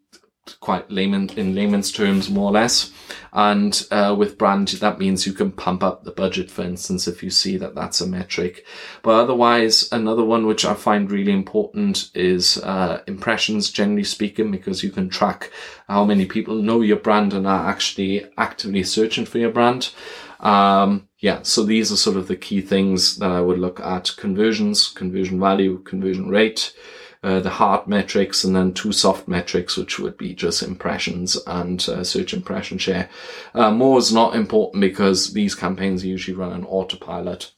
quite 0.60 0.90
layman 0.92 1.30
in 1.38 1.56
layman's 1.56 1.92
terms, 1.92 2.30
more 2.30 2.50
or 2.50 2.52
less. 2.52 2.92
And 3.32 3.86
uh, 3.92 4.16
with 4.18 4.38
brand, 4.38 4.70
that 4.70 5.00
means 5.00 5.26
you 5.26 5.34
can 5.34 5.52
pump 5.52 5.84
up 5.84 6.04
the 6.04 6.12
budget, 6.12 6.50
for 6.50 6.64
instance, 6.64 7.08
if 7.08 7.22
you 7.22 7.30
see 7.30 7.58
that 7.58 7.76
that's 7.76 8.02
a 8.02 8.08
metric. 8.08 8.66
But 9.04 9.20
otherwise, 9.20 9.90
another 9.92 10.24
one 10.24 10.46
which 10.46 10.66
I 10.66 10.74
find 10.74 11.12
really 11.12 11.32
important 11.32 12.10
is 12.16 12.58
uh, 12.60 13.02
impressions, 13.08 13.70
generally 13.70 14.04
speaking, 14.04 14.52
because 14.52 14.84
you 14.84 14.92
can 14.92 15.10
track 15.10 15.52
how 15.88 16.06
many 16.06 16.26
people 16.26 16.56
know 16.56 16.82
your 16.82 16.98
brand 16.98 17.34
and 17.34 17.48
are 17.48 17.70
actually 17.70 18.26
actively 18.38 18.84
searching 18.84 19.26
for 19.26 19.38
your 19.38 19.52
brand. 19.52 19.92
Um, 20.40 21.08
yeah, 21.20 21.42
so 21.44 21.64
these 21.64 21.92
are 21.92 21.98
sort 21.98 22.16
of 22.16 22.28
the 22.28 22.36
key 22.38 22.62
things 22.62 23.18
that 23.18 23.30
I 23.30 23.42
would 23.42 23.60
look 23.60 23.80
at 23.82 24.16
conversions, 24.18 24.88
conversion 24.88 25.40
value, 25.40 25.80
conversion 25.84 26.30
rate 26.30 26.74
uh, 27.22 27.40
the 27.40 27.50
hard 27.50 27.88
metrics 27.88 28.44
and 28.44 28.56
then 28.56 28.74
two 28.74 28.92
soft 28.92 29.28
metrics, 29.28 29.76
which 29.76 30.00
would 30.00 30.18
be 30.18 30.34
just 30.34 30.64
impressions 30.64 31.38
and 31.48 31.88
uh, 31.90 32.04
search 32.04 32.34
impression 32.34 32.78
share. 32.78 33.10
Uh, 33.54 33.72
more 33.72 34.00
is 34.00 34.14
not 34.14 34.36
important 34.36 34.82
because 34.82 35.34
these 35.34 35.56
campaigns 35.56 36.06
usually 36.06 36.36
run 36.36 36.54
on 36.54 36.66
autopilot. 36.66 37.52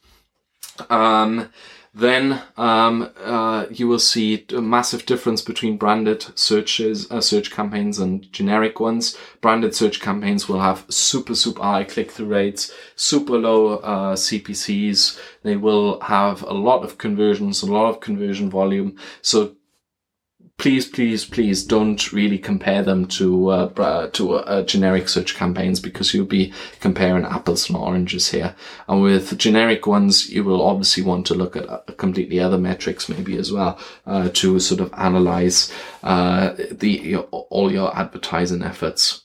Um, 0.90 1.50
then 1.94 2.42
um, 2.56 3.12
uh, 3.22 3.66
you 3.70 3.88
will 3.88 4.00
see 4.00 4.46
a 4.56 4.62
massive 4.62 5.06
difference 5.06 5.42
between 5.42 5.76
branded 5.76 6.26
searches, 6.40 7.10
uh, 7.12 7.20
search 7.20 7.52
campaigns 7.52 8.00
and 8.00 8.32
generic 8.32 8.80
ones. 8.80 9.18
Branded 9.42 9.76
search 9.76 10.00
campaigns 10.00 10.48
will 10.48 10.62
have 10.62 10.86
super, 10.90 11.36
super 11.36 11.62
high 11.62 11.84
click-through 11.84 12.28
rates, 12.28 12.72
super 12.96 13.38
low 13.38 13.78
uh, 13.80 14.16
CPCs. 14.16 15.20
They 15.44 15.58
will 15.58 16.00
have 16.00 16.44
a 16.44 16.54
lot 16.54 16.84
of 16.84 16.98
conversions, 16.98 17.62
a 17.62 17.72
lot 17.72 17.90
of 17.90 18.00
conversion 18.00 18.50
volume. 18.50 18.96
So 19.22 19.58
please, 20.62 20.88
please, 20.88 21.26
please 21.26 21.64
don't 21.64 22.14
really 22.14 22.38
compare 22.38 22.84
them 22.84 23.08
to 23.08 23.50
uh, 23.50 24.08
to 24.12 24.36
uh, 24.36 24.62
generic 24.62 25.10
search 25.10 25.36
campaigns 25.36 25.80
because 25.80 26.14
you'll 26.14 26.26
be 26.26 26.54
comparing 26.80 27.26
apples 27.26 27.68
and 27.68 27.78
oranges 27.78 28.30
here. 28.30 28.56
And 28.88 29.02
with 29.02 29.38
generic 29.40 29.88
ones, 29.88 30.30
you 30.30 30.44
will 30.44 30.62
obviously 30.62 31.02
want 31.04 31.26
to 31.26 31.34
look 31.34 31.56
at 31.56 31.68
uh, 31.68 31.80
completely 31.98 32.40
other 32.40 32.60
metrics 32.60 33.10
maybe 33.10 33.38
as 33.38 33.52
well 33.52 33.80
uh, 34.06 34.30
to 34.34 34.60
sort 34.60 34.82
of 34.82 34.94
analyze 34.96 35.74
uh, 36.04 36.54
the 36.70 36.92
your, 36.92 37.24
all 37.24 37.72
your 37.72 37.98
advertising 37.98 38.62
efforts. 38.62 39.24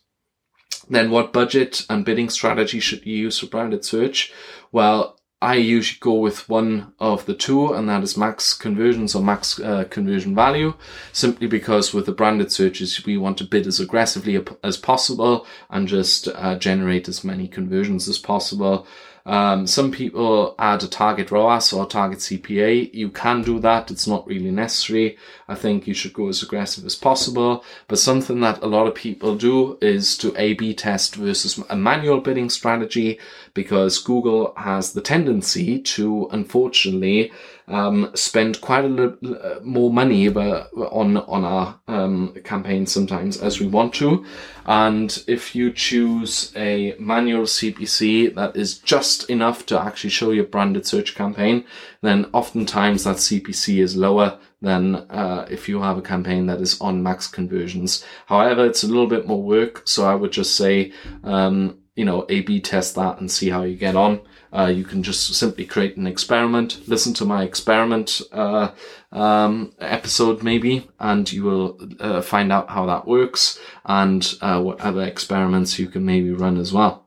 Then, 0.88 1.10
what 1.10 1.34
budget 1.34 1.84
and 1.90 2.04
bidding 2.04 2.30
strategy 2.30 2.80
should 2.80 3.04
you 3.04 3.14
use 3.14 3.38
for 3.38 3.46
branded 3.46 3.84
search? 3.84 4.32
Well, 4.72 5.15
I 5.46 5.54
usually 5.54 6.00
go 6.00 6.14
with 6.14 6.48
one 6.48 6.92
of 6.98 7.24
the 7.26 7.32
two, 7.32 7.72
and 7.72 7.88
that 7.88 8.02
is 8.02 8.16
max 8.16 8.52
conversions 8.52 9.14
or 9.14 9.22
max 9.22 9.60
uh, 9.60 9.84
conversion 9.84 10.34
value, 10.34 10.74
simply 11.12 11.46
because 11.46 11.94
with 11.94 12.06
the 12.06 12.10
branded 12.10 12.50
searches, 12.50 13.06
we 13.06 13.16
want 13.16 13.38
to 13.38 13.44
bid 13.44 13.64
as 13.68 13.78
aggressively 13.78 14.44
as 14.64 14.76
possible 14.76 15.46
and 15.70 15.86
just 15.86 16.26
uh, 16.26 16.56
generate 16.58 17.06
as 17.06 17.22
many 17.22 17.46
conversions 17.46 18.08
as 18.08 18.18
possible. 18.18 18.88
Um, 19.26 19.66
some 19.66 19.90
people 19.90 20.54
add 20.56 20.84
a 20.84 20.88
target 20.88 21.32
ROAS 21.32 21.72
or 21.72 21.84
target 21.84 22.20
CPA. 22.20 22.94
You 22.94 23.10
can 23.10 23.42
do 23.42 23.58
that. 23.58 23.90
It's 23.90 24.06
not 24.06 24.26
really 24.26 24.52
necessary. 24.52 25.18
I 25.48 25.56
think 25.56 25.88
you 25.88 25.94
should 25.94 26.12
go 26.12 26.28
as 26.28 26.44
aggressive 26.44 26.84
as 26.84 26.94
possible. 26.94 27.64
But 27.88 27.98
something 27.98 28.38
that 28.40 28.62
a 28.62 28.68
lot 28.68 28.86
of 28.86 28.94
people 28.94 29.34
do 29.34 29.78
is 29.82 30.16
to 30.18 30.32
A-B 30.36 30.74
test 30.74 31.16
versus 31.16 31.60
a 31.68 31.74
manual 31.74 32.20
bidding 32.20 32.48
strategy 32.48 33.18
because 33.52 33.98
Google 33.98 34.54
has 34.56 34.92
the 34.92 35.00
tendency 35.00 35.80
to, 35.80 36.28
unfortunately, 36.30 37.32
um, 37.68 38.10
spend 38.14 38.60
quite 38.60 38.84
a 38.84 38.88
little 38.88 39.34
uh, 39.34 39.60
more 39.62 39.92
money 39.92 40.28
on 40.28 41.16
on 41.16 41.44
our 41.44 41.80
um, 41.88 42.34
campaigns 42.44 42.92
sometimes 42.92 43.36
as 43.38 43.60
we 43.60 43.66
want 43.66 43.94
to. 43.94 44.24
And 44.66 45.22
if 45.26 45.54
you 45.54 45.72
choose 45.72 46.52
a 46.56 46.94
manual 46.98 47.44
CPC 47.44 48.34
that 48.34 48.56
is 48.56 48.78
just 48.78 49.28
enough 49.30 49.66
to 49.66 49.80
actually 49.80 50.10
show 50.10 50.30
your 50.30 50.44
branded 50.44 50.86
search 50.86 51.14
campaign, 51.14 51.64
then 52.02 52.26
oftentimes 52.32 53.04
that 53.04 53.16
CPC 53.16 53.78
is 53.78 53.96
lower 53.96 54.38
than 54.62 54.96
uh, 55.10 55.46
if 55.50 55.68
you 55.68 55.82
have 55.82 55.98
a 55.98 56.02
campaign 56.02 56.46
that 56.46 56.60
is 56.60 56.80
on 56.80 57.02
max 57.02 57.26
conversions. 57.26 58.04
However, 58.26 58.64
it's 58.66 58.84
a 58.84 58.88
little 58.88 59.06
bit 59.06 59.26
more 59.26 59.42
work, 59.42 59.82
so 59.86 60.06
I 60.06 60.14
would 60.14 60.32
just 60.32 60.56
say, 60.56 60.92
um, 61.24 61.78
you 61.94 62.04
know, 62.04 62.26
A/B 62.28 62.60
test 62.60 62.94
that 62.94 63.20
and 63.20 63.30
see 63.30 63.50
how 63.50 63.62
you 63.62 63.76
get 63.76 63.96
on. 63.96 64.20
Uh, 64.56 64.68
you 64.68 64.84
can 64.84 65.02
just 65.02 65.34
simply 65.34 65.66
create 65.66 65.98
an 65.98 66.06
experiment, 66.06 66.80
listen 66.88 67.12
to 67.12 67.26
my 67.26 67.42
experiment 67.44 68.22
uh, 68.32 68.70
um, 69.12 69.72
episode 69.80 70.42
maybe, 70.42 70.88
and 70.98 71.30
you 71.30 71.42
will 71.42 71.78
uh, 72.00 72.22
find 72.22 72.50
out 72.50 72.70
how 72.70 72.86
that 72.86 73.06
works 73.06 73.58
and 73.84 74.34
uh, 74.40 74.58
what 74.60 74.80
other 74.80 75.02
experiments 75.02 75.78
you 75.78 75.88
can 75.88 76.06
maybe 76.06 76.30
run 76.30 76.56
as 76.56 76.72
well. 76.72 77.06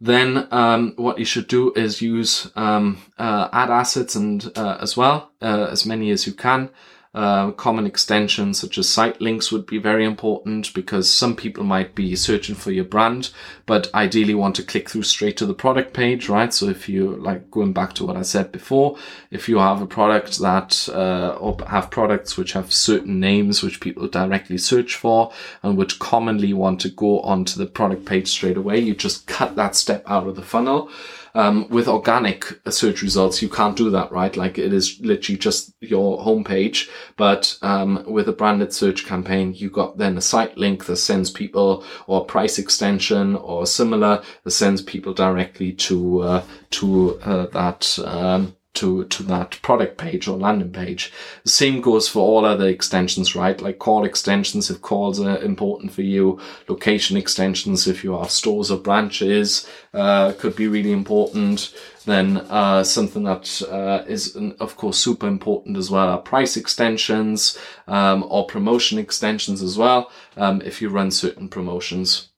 Then 0.00 0.48
um, 0.50 0.94
what 0.96 1.18
you 1.18 1.26
should 1.26 1.48
do 1.48 1.72
is 1.74 2.00
use 2.00 2.50
um, 2.56 2.98
uh, 3.18 3.48
ad 3.52 3.70
assets 3.70 4.14
and 4.14 4.50
uh, 4.56 4.78
as 4.80 4.96
well 4.96 5.32
as 5.42 5.84
many 5.84 6.10
as 6.10 6.26
you 6.26 6.32
can. 6.32 6.70
Uh, 7.16 7.50
common 7.52 7.86
extensions 7.86 8.60
such 8.60 8.76
as 8.76 8.86
site 8.86 9.22
links 9.22 9.50
would 9.50 9.64
be 9.64 9.78
very 9.78 10.04
important 10.04 10.74
because 10.74 11.10
some 11.10 11.34
people 11.34 11.64
might 11.64 11.94
be 11.94 12.14
searching 12.14 12.54
for 12.54 12.70
your 12.70 12.84
brand, 12.84 13.30
but 13.64 13.88
ideally 13.94 14.34
want 14.34 14.54
to 14.54 14.62
click 14.62 14.90
through 14.90 15.02
straight 15.02 15.34
to 15.34 15.46
the 15.46 15.54
product 15.54 15.94
page, 15.94 16.28
right? 16.28 16.52
So 16.52 16.68
if 16.68 16.90
you 16.90 17.16
like 17.16 17.50
going 17.50 17.72
back 17.72 17.94
to 17.94 18.04
what 18.04 18.18
I 18.18 18.22
said 18.22 18.52
before, 18.52 18.98
if 19.30 19.48
you 19.48 19.56
have 19.56 19.80
a 19.80 19.86
product 19.86 20.38
that, 20.40 20.90
uh, 20.92 21.38
or 21.40 21.56
have 21.66 21.90
products 21.90 22.36
which 22.36 22.52
have 22.52 22.70
certain 22.70 23.18
names 23.18 23.62
which 23.62 23.80
people 23.80 24.08
directly 24.08 24.58
search 24.58 24.94
for 24.94 25.32
and 25.62 25.78
would 25.78 25.98
commonly 25.98 26.52
want 26.52 26.82
to 26.82 26.90
go 26.90 27.20
onto 27.20 27.58
the 27.58 27.64
product 27.64 28.04
page 28.04 28.28
straight 28.28 28.58
away, 28.58 28.78
you 28.78 28.94
just 28.94 29.26
cut 29.26 29.56
that 29.56 29.74
step 29.74 30.04
out 30.06 30.28
of 30.28 30.36
the 30.36 30.42
funnel. 30.42 30.90
Um, 31.36 31.68
with 31.68 31.86
organic 31.86 32.46
search 32.70 33.02
results, 33.02 33.42
you 33.42 33.50
can't 33.50 33.76
do 33.76 33.90
that, 33.90 34.10
right? 34.10 34.34
Like 34.34 34.58
it 34.58 34.72
is 34.72 34.98
literally 35.00 35.38
just 35.38 35.74
your 35.80 36.18
homepage. 36.18 36.88
But 37.16 37.58
um, 37.60 38.04
with 38.06 38.28
a 38.28 38.32
branded 38.32 38.72
search 38.72 39.04
campaign, 39.04 39.52
you 39.52 39.68
got 39.68 39.98
then 39.98 40.16
a 40.16 40.22
site 40.22 40.56
link 40.56 40.86
that 40.86 40.96
sends 40.96 41.30
people 41.30 41.84
or 42.06 42.24
price 42.24 42.58
extension 42.58 43.36
or 43.36 43.66
similar 43.66 44.22
that 44.44 44.50
sends 44.50 44.80
people 44.80 45.12
directly 45.12 45.72
to 45.72 46.22
uh, 46.22 46.44
to 46.70 47.20
uh, 47.20 47.46
that. 47.48 47.98
Um, 48.04 48.56
to 48.76 49.04
to 49.04 49.22
that 49.24 49.58
product 49.62 49.98
page 49.98 50.28
or 50.28 50.36
landing 50.36 50.70
page. 50.70 51.12
The 51.44 51.50
same 51.50 51.80
goes 51.80 52.08
for 52.08 52.20
all 52.20 52.44
other 52.44 52.68
extensions, 52.68 53.34
right? 53.34 53.60
Like 53.60 53.78
call 53.78 54.04
extensions 54.04 54.70
if 54.70 54.80
calls 54.80 55.20
are 55.20 55.38
important 55.38 55.92
for 55.92 56.02
you, 56.02 56.40
location 56.68 57.16
extensions 57.16 57.86
if 57.86 58.04
you 58.04 58.12
have 58.18 58.30
stores 58.30 58.70
or 58.70 58.78
branches 58.78 59.68
uh, 59.92 60.32
could 60.38 60.56
be 60.56 60.68
really 60.68 60.92
important. 60.92 61.74
Then 62.04 62.36
uh, 62.36 62.84
something 62.84 63.24
that 63.24 63.62
uh, 63.62 64.04
is 64.06 64.36
of 64.60 64.76
course 64.76 64.98
super 64.98 65.26
important 65.26 65.76
as 65.76 65.90
well 65.90 66.08
are 66.08 66.18
price 66.18 66.56
extensions 66.56 67.58
um, 67.88 68.24
or 68.28 68.46
promotion 68.46 68.98
extensions 68.98 69.60
as 69.60 69.76
well 69.76 70.10
um, 70.36 70.62
if 70.62 70.80
you 70.80 70.88
run 70.88 71.10
certain 71.10 71.48
promotions. 71.48 72.28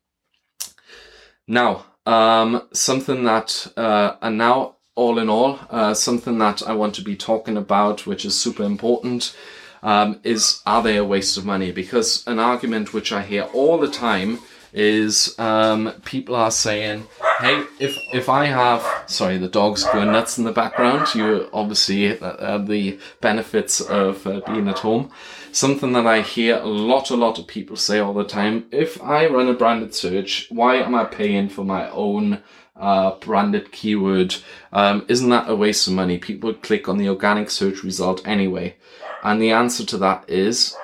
Now, 1.47 1.87
um, 2.07 2.69
something 2.73 3.25
that, 3.25 3.67
uh, 3.77 4.17
and 4.23 4.39
now 4.39 4.77
all 4.99 5.21
in 5.21 5.29
all, 5.31 5.61
uh, 5.71 5.95
something 5.95 6.39
that 6.39 6.61
I 6.67 6.75
want 6.75 6.93
to 6.97 7.03
be 7.03 7.15
talking 7.15 7.57
about, 7.57 8.05
which 8.05 8.25
is 8.25 8.39
super 8.39 8.65
important, 8.65 9.33
um, 9.81 10.19
is 10.25 10.61
are 10.67 10.83
they 10.83 10.97
a 10.97 11.05
waste 11.05 11.39
of 11.39 11.45
money? 11.45 11.71
Because 11.71 12.27
an 12.27 12.41
argument 12.41 12.93
which 12.93 13.13
I 13.13 13.23
hear 13.23 13.45
all 13.55 13.79
the 13.79 13.91
time 13.91 14.41
is 14.73 15.39
um, 15.39 15.93
people 16.05 16.35
are 16.35 16.51
saying, 16.51 17.07
"Hey, 17.39 17.63
if 17.79 17.97
if 18.13 18.29
I 18.29 18.47
have 18.47 18.83
sorry, 19.07 19.39
the 19.39 19.49
dog's 19.49 19.85
going 19.85 20.11
nuts 20.11 20.37
in 20.37 20.45
the 20.45 20.53
background. 20.53 21.15
You 21.15 21.49
obviously 21.53 22.19
uh, 22.21 22.59
the 22.59 22.99
benefits 23.21 23.81
of 23.81 24.27
uh, 24.27 24.41
being 24.47 24.69
at 24.69 24.81
home." 24.81 25.13
Something 25.53 25.93
that 25.93 26.07
I 26.07 26.21
hear 26.21 26.57
a 26.59 26.67
lot, 26.67 27.11
a 27.11 27.17
lot 27.17 27.39
of 27.39 27.47
people 27.47 27.77
say 27.77 28.01
all 28.01 28.15
the 28.15 28.25
time: 28.25 28.67
If 28.73 29.01
I 29.01 29.29
run 29.29 29.49
a 29.49 29.55
branded 29.55 29.95
search, 29.95 30.49
why 30.51 30.77
am 30.77 30.97
I 30.97 31.05
paying 31.05 31.49
for 31.49 31.65
my 31.65 31.89
own? 31.91 32.43
Uh, 32.79 33.17
branded 33.17 33.73
keyword. 33.73 34.37
Um, 34.73 35.05
isn't 35.09 35.29
that 35.31 35.51
a 35.51 35.57
waste 35.57 35.87
of 35.87 35.95
money? 35.95 36.19
People 36.19 36.55
click 36.55 36.89
on 36.89 36.99
the 36.99 37.09
organic 37.09 37.51
search 37.51 37.83
result 37.83 38.27
anyway. 38.27 38.77
And 39.23 39.43
the 39.43 39.51
answer 39.51 39.85
to 39.87 39.99
that 39.99 40.29
is 40.29 40.77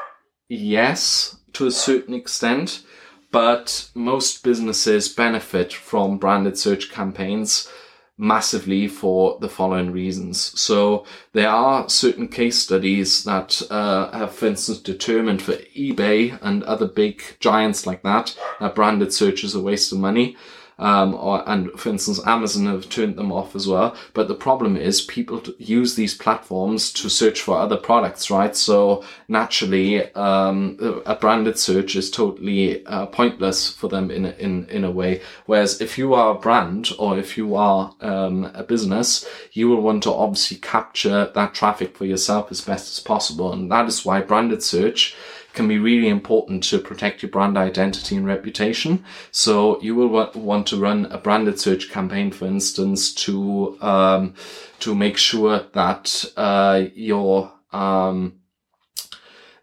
yes, 0.49 1.37
to 1.55 1.67
a 1.67 1.73
certain 1.73 2.15
extent, 2.15 2.83
but 3.31 3.91
most 3.95 4.43
businesses 4.43 5.09
benefit 5.09 5.73
from 5.73 6.19
branded 6.19 6.59
search 6.59 6.91
campaigns 6.91 7.69
massively 8.17 8.87
for 8.87 9.39
the 9.41 9.49
following 9.49 9.91
reasons. 9.91 10.59
So 10.61 11.05
there 11.33 11.49
are 11.49 11.89
certain 11.89 12.29
case 12.29 12.59
studies 12.59 13.25
that 13.25 13.61
uh, 13.71 14.17
have, 14.17 14.35
for 14.35 14.47
instance, 14.47 14.79
determined 14.79 15.43
for 15.43 15.55
eBay 15.77 16.39
and 16.41 16.63
other 16.63 16.87
big 16.87 17.23
giants 17.41 17.87
like 17.87 18.03
that 18.03 18.37
that 18.61 18.77
branded 18.77 19.13
search 19.13 19.43
is 19.43 19.55
a 19.55 19.61
waste 19.61 19.93
of 19.93 19.99
money 19.99 20.37
um, 20.79 21.15
or, 21.15 21.49
and 21.49 21.71
for 21.73 21.89
instance, 21.91 22.21
Amazon 22.27 22.67
have 22.67 22.89
turned 22.89 23.17
them 23.17 23.33
off 23.33 23.55
as 23.55 23.69
well. 23.69 23.97
But 24.13 24.29
the 24.29 24.35
problem 24.35 24.77
is 24.77 25.03
people 25.03 25.43
use 25.59 25.95
these 25.95 26.15
platforms 26.17 26.93
to 26.95 27.09
search 27.09 27.41
for 27.41 27.59
other 27.59 27.77
products, 27.77 28.31
right? 28.31 28.57
So 28.57 29.05
naturally, 29.29 30.13
um, 30.15 31.03
a 31.07 31.15
branded 31.15 31.59
search 31.59 31.97
is 31.97 32.11
totally 32.11 32.85
uh, 32.87 33.07
pointless 33.07 33.71
for 33.71 33.89
them 33.89 34.11
in 34.11 34.27
in 34.27 34.67
in 34.69 34.85
a 34.85 34.91
way. 34.91 35.23
Whereas 35.47 35.81
if 35.81 35.99
you 35.99 36.15
are 36.15 36.35
a 36.35 36.39
brand 36.39 36.91
or 36.99 37.19
if 37.19 37.37
you 37.37 37.55
are 37.55 37.95
um, 38.01 38.51
a 38.55 38.65
business, 38.65 39.27
you 39.53 39.69
will 39.69 39.81
want 39.81 40.03
to 40.05 40.13
obviously 40.13 40.57
capture 40.59 41.31
that 41.35 41.55
traffic 41.55 41.97
for 41.97 42.05
yourself 42.05 42.51
as 42.51 42.61
best 42.61 42.99
as 42.99 43.01
possible, 43.03 43.53
and 43.53 43.71
that 43.71 43.87
is 43.87 44.05
why 44.05 44.21
branded 44.21 44.63
search 44.63 45.15
can 45.55 45.69
be 45.69 45.79
really 45.79 46.09
important 46.09 46.63
to 46.65 46.79
protect 46.79 47.23
your 47.23 47.31
brand 47.31 47.57
identity 47.57 48.17
and 48.17 48.27
reputation. 48.27 49.05
So 49.31 49.81
you 49.81 49.95
will 49.95 50.31
want 50.35 50.67
to 50.69 50.77
run 50.77 51.07
a 51.07 51.19
branded 51.19 51.59
search 51.59 51.91
campaign, 51.91 52.33
for 52.33 52.47
instance, 52.47 53.13
to 53.25 53.79
um, 53.81 54.35
to 54.81 54.95
make 54.95 55.17
sure 55.17 55.67
that 55.73 56.25
uh, 56.37 56.85
your 56.95 57.53
um, 57.73 58.41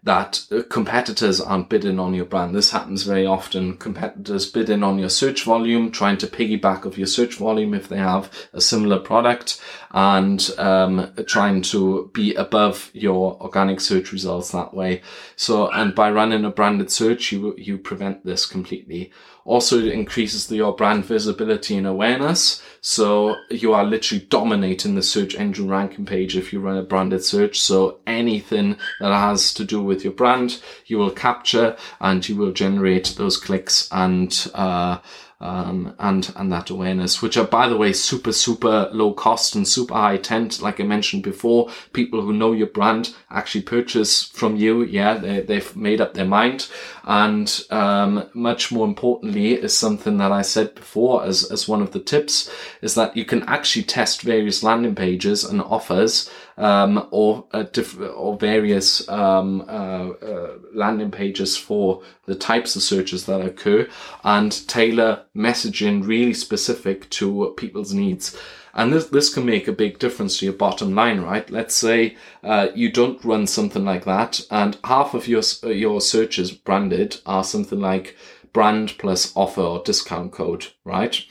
that 0.04 0.40
competitors 0.68 1.40
aren't 1.40 1.68
bidding 1.68 2.00
on 2.00 2.12
your 2.12 2.24
brand. 2.24 2.54
This 2.54 2.72
happens 2.72 3.04
very 3.04 3.24
often. 3.24 3.76
Competitors 3.76 4.50
bidding 4.50 4.82
on 4.82 4.98
your 4.98 5.08
search 5.08 5.44
volume, 5.44 5.92
trying 5.92 6.18
to 6.18 6.26
piggyback 6.26 6.84
of 6.84 6.98
your 6.98 7.06
search 7.06 7.36
volume 7.36 7.72
if 7.72 7.88
they 7.88 7.98
have 7.98 8.30
a 8.52 8.60
similar 8.60 8.98
product 8.98 9.60
and 9.92 10.50
um, 10.58 11.12
trying 11.26 11.62
to 11.62 12.10
be 12.14 12.34
above 12.34 12.90
your 12.92 13.40
organic 13.40 13.80
search 13.80 14.10
results 14.12 14.50
that 14.50 14.74
way. 14.74 15.02
So, 15.36 15.70
and 15.70 15.94
by 15.94 16.10
running 16.10 16.44
a 16.44 16.50
branded 16.50 16.90
search, 16.90 17.30
you, 17.30 17.54
you 17.56 17.78
prevent 17.78 18.24
this 18.24 18.44
completely. 18.44 19.12
Also, 19.44 19.78
it 19.78 19.86
increases 19.86 20.46
the, 20.46 20.56
your 20.56 20.74
brand 20.74 21.04
visibility 21.04 21.76
and 21.76 21.86
awareness. 21.86 22.62
So 22.80 23.36
you 23.50 23.74
are 23.74 23.84
literally 23.84 24.24
dominating 24.28 24.94
the 24.94 25.02
search 25.02 25.34
engine 25.34 25.68
ranking 25.68 26.06
page 26.06 26.36
if 26.36 26.52
you 26.52 26.60
run 26.60 26.76
a 26.76 26.82
branded 26.82 27.24
search. 27.24 27.60
So 27.60 27.98
anything 28.06 28.76
that 29.00 29.12
has 29.12 29.52
to 29.54 29.64
do 29.64 29.82
with 29.82 30.04
your 30.04 30.12
brand, 30.12 30.60
you 30.86 30.98
will 30.98 31.10
capture 31.10 31.76
and 32.00 32.28
you 32.28 32.36
will 32.36 32.52
generate 32.52 33.14
those 33.16 33.36
clicks 33.36 33.88
and, 33.92 34.50
uh, 34.54 34.98
um, 35.42 35.94
and 35.98 36.32
and 36.36 36.52
that 36.52 36.70
awareness, 36.70 37.20
which 37.20 37.36
are 37.36 37.46
by 37.46 37.68
the 37.68 37.76
way 37.76 37.92
super 37.92 38.32
super 38.32 38.88
low 38.92 39.12
cost 39.12 39.54
and 39.54 39.66
super 39.66 39.94
high 39.94 40.14
intent. 40.14 40.62
Like 40.62 40.80
I 40.80 40.84
mentioned 40.84 41.22
before, 41.22 41.70
people 41.92 42.22
who 42.22 42.32
know 42.32 42.52
your 42.52 42.68
brand 42.68 43.14
actually 43.30 43.62
purchase 43.62 44.22
from 44.22 44.56
you. 44.56 44.82
Yeah, 44.84 45.18
they, 45.18 45.40
they've 45.40 45.76
made 45.76 46.00
up 46.00 46.14
their 46.14 46.24
mind, 46.24 46.68
and 47.04 47.62
um, 47.70 48.28
much 48.32 48.70
more 48.70 48.86
importantly 48.86 49.54
is 49.54 49.76
something 49.76 50.18
that 50.18 50.32
I 50.32 50.42
said 50.42 50.74
before 50.74 51.24
as 51.24 51.50
as 51.50 51.68
one 51.68 51.82
of 51.82 51.92
the 51.92 52.00
tips 52.00 52.50
is 52.80 52.94
that 52.94 53.16
you 53.16 53.24
can 53.24 53.42
actually 53.44 53.84
test 53.84 54.22
various 54.22 54.62
landing 54.62 54.94
pages 54.94 55.44
and 55.44 55.60
offers 55.60 56.30
um, 56.56 57.08
or 57.10 57.46
uh, 57.52 57.64
diff- 57.64 57.98
or 58.00 58.36
various 58.36 59.08
um, 59.08 59.62
uh, 59.62 60.10
uh, 60.10 60.58
landing 60.74 61.10
pages 61.10 61.56
for 61.56 62.02
the 62.26 62.34
types 62.34 62.76
of 62.76 62.82
searches 62.82 63.26
that 63.26 63.40
occur 63.40 63.88
and 64.24 64.66
tailor 64.68 65.24
messaging 65.36 66.06
really 66.06 66.34
specific 66.34 67.08
to 67.10 67.54
people's 67.56 67.92
needs. 67.92 68.36
And 68.74 68.92
this, 68.92 69.06
this 69.06 69.32
can 69.32 69.44
make 69.44 69.68
a 69.68 69.72
big 69.72 69.98
difference 69.98 70.38
to 70.38 70.46
your 70.46 70.54
bottom 70.54 70.94
line, 70.94 71.20
right? 71.20 71.48
Let's 71.50 71.74
say 71.74 72.16
uh, 72.42 72.68
you 72.74 72.90
don't 72.90 73.22
run 73.24 73.46
something 73.46 73.84
like 73.84 74.04
that, 74.06 74.40
and 74.50 74.78
half 74.84 75.12
of 75.12 75.28
your 75.28 75.42
your 75.64 76.00
searches 76.00 76.52
branded 76.52 77.20
are 77.26 77.44
something 77.44 77.80
like 77.80 78.16
brand 78.52 78.96
plus 78.98 79.32
offer 79.36 79.60
or 79.60 79.82
discount 79.82 80.32
code, 80.32 80.68
right? 80.84 81.22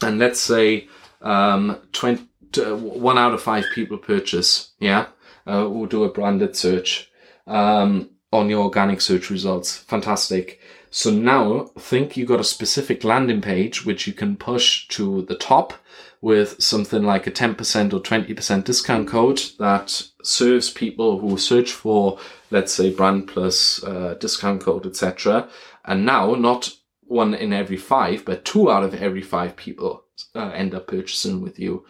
And 0.00 0.18
let's 0.18 0.40
say 0.40 0.88
um, 1.20 1.80
20, 1.92 2.27
uh, 2.56 2.76
one 2.76 3.18
out 3.18 3.34
of 3.34 3.42
five 3.42 3.64
people 3.74 3.98
purchase, 3.98 4.72
yeah, 4.78 5.06
uh, 5.46 5.68
will 5.68 5.86
do 5.86 6.04
a 6.04 6.12
branded 6.12 6.56
search 6.56 7.10
um, 7.46 8.10
on 8.32 8.48
your 8.48 8.64
organic 8.64 9.00
search 9.00 9.30
results. 9.30 9.76
Fantastic. 9.76 10.60
So 10.90 11.10
now 11.10 11.70
think 11.78 12.16
you 12.16 12.24
got 12.24 12.40
a 12.40 12.44
specific 12.44 13.04
landing 13.04 13.40
page 13.42 13.84
which 13.84 14.06
you 14.06 14.12
can 14.12 14.36
push 14.36 14.88
to 14.88 15.22
the 15.22 15.36
top 15.36 15.74
with 16.20 16.60
something 16.60 17.02
like 17.02 17.26
a 17.26 17.30
10% 17.30 17.92
or 17.92 18.00
20% 18.00 18.64
discount 18.64 19.06
code 19.06 19.40
that 19.58 20.02
serves 20.22 20.70
people 20.70 21.18
who 21.18 21.36
search 21.36 21.70
for, 21.70 22.18
let's 22.50 22.72
say, 22.72 22.92
brand 22.92 23.28
plus 23.28 23.84
uh, 23.84 24.14
discount 24.18 24.62
code, 24.62 24.86
etc. 24.86 25.48
And 25.84 26.04
now 26.04 26.34
not 26.34 26.74
one 27.02 27.34
in 27.34 27.52
every 27.52 27.76
five, 27.76 28.24
but 28.24 28.44
two 28.44 28.70
out 28.70 28.82
of 28.82 28.94
every 28.94 29.22
five 29.22 29.56
people 29.56 30.04
uh, 30.34 30.50
end 30.50 30.74
up 30.74 30.88
purchasing 30.88 31.40
with 31.40 31.58
you 31.58 31.84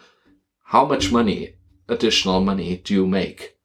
how 0.69 0.85
much 0.85 1.11
money, 1.11 1.55
additional 1.87 2.41
money, 2.41 2.77
do 2.83 2.93
you 2.93 3.07
make 3.07 3.57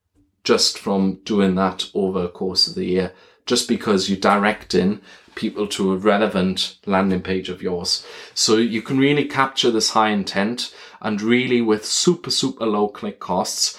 just 0.42 0.78
from 0.78 1.16
doing 1.24 1.54
that 1.54 1.90
over 1.92 2.26
course 2.28 2.66
of 2.66 2.74
the 2.74 2.86
year? 2.86 3.12
Just 3.44 3.68
because 3.68 4.08
you 4.08 4.16
direct 4.16 4.74
in 4.74 5.02
people 5.34 5.66
to 5.66 5.92
a 5.92 5.98
relevant 5.98 6.78
landing 6.86 7.20
page 7.20 7.50
of 7.50 7.60
yours. 7.60 8.06
So 8.32 8.56
you 8.56 8.80
can 8.80 8.96
really 8.96 9.26
capture 9.26 9.70
this 9.70 9.90
high 9.90 10.12
intent 10.12 10.74
and 11.02 11.20
really 11.20 11.60
with 11.60 11.84
super, 11.84 12.30
super 12.30 12.64
low 12.64 12.88
click 12.88 13.20
costs, 13.20 13.78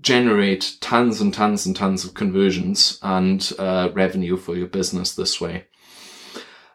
generate 0.00 0.76
tons 0.80 1.20
and 1.20 1.34
tons 1.34 1.66
and 1.66 1.74
tons 1.74 2.04
of 2.04 2.14
conversions 2.14 3.00
and 3.02 3.52
uh, 3.58 3.88
revenue 3.92 4.36
for 4.36 4.54
your 4.54 4.68
business 4.68 5.16
this 5.16 5.40
way. 5.40 5.66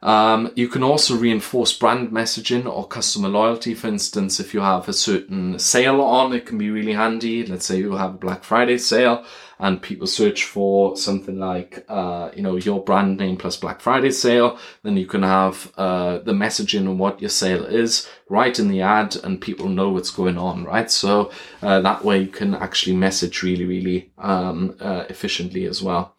Um, 0.02 0.52
you 0.56 0.68
can 0.68 0.84
also 0.84 1.16
reinforce 1.16 1.78
brand 1.78 2.10
messaging 2.10 2.66
or 2.66 2.88
customer 2.88 3.30
loyalty. 3.30 3.74
For 3.74 3.88
instance, 3.88 4.40
if 4.40 4.54
you 4.54 4.62
have 4.62 4.88
a 4.88 4.94
certain 4.94 5.60
sale 5.60 6.02
on, 6.02 6.34
it 6.34 6.46
can 6.46 6.58
be 6.58 6.70
really 6.70 6.94
handy. 6.94 7.46
Let's 7.46 7.66
say 7.66 7.80
you 7.80 7.94
have 7.94 8.16
a 8.16 8.18
Black 8.18 8.44
Friday 8.44 8.78
sale 8.78 9.26
and 9.60 9.82
people 9.82 10.06
search 10.06 10.44
for 10.44 10.96
something 10.96 11.40
like, 11.40 11.84
uh, 11.90 12.30
you 12.36 12.44
know, 12.44 12.58
your 12.58 12.84
brand 12.84 13.18
name 13.18 13.38
plus 13.38 13.58
Black 13.58 13.82
Friday 13.82 14.12
sale. 14.12 14.60
Then 14.84 14.98
you 14.98 15.08
can 15.08 15.24
have, 15.24 15.74
uh, 15.78 16.20
the 16.20 16.34
messaging 16.34 16.88
on 16.88 17.00
what 17.00 17.20
your 17.20 17.30
sale 17.30 17.66
is 17.66 18.08
right 18.30 18.58
in 18.60 18.68
the 18.68 18.82
ad 18.82 19.16
and 19.24 19.42
people 19.42 19.68
know 19.68 19.90
what's 19.90 20.12
going 20.12 20.38
on, 20.38 20.64
right? 20.64 20.92
So, 20.92 21.32
uh, 21.64 21.80
that 21.82 22.06
way 22.06 22.20
you 22.20 22.28
can 22.28 22.54
actually 22.54 22.96
message 22.96 23.42
really, 23.42 23.66
really, 23.66 24.12
um, 24.20 24.76
uh, 24.80 25.06
efficiently 25.10 25.66
as 25.66 25.82
well. 25.82 26.17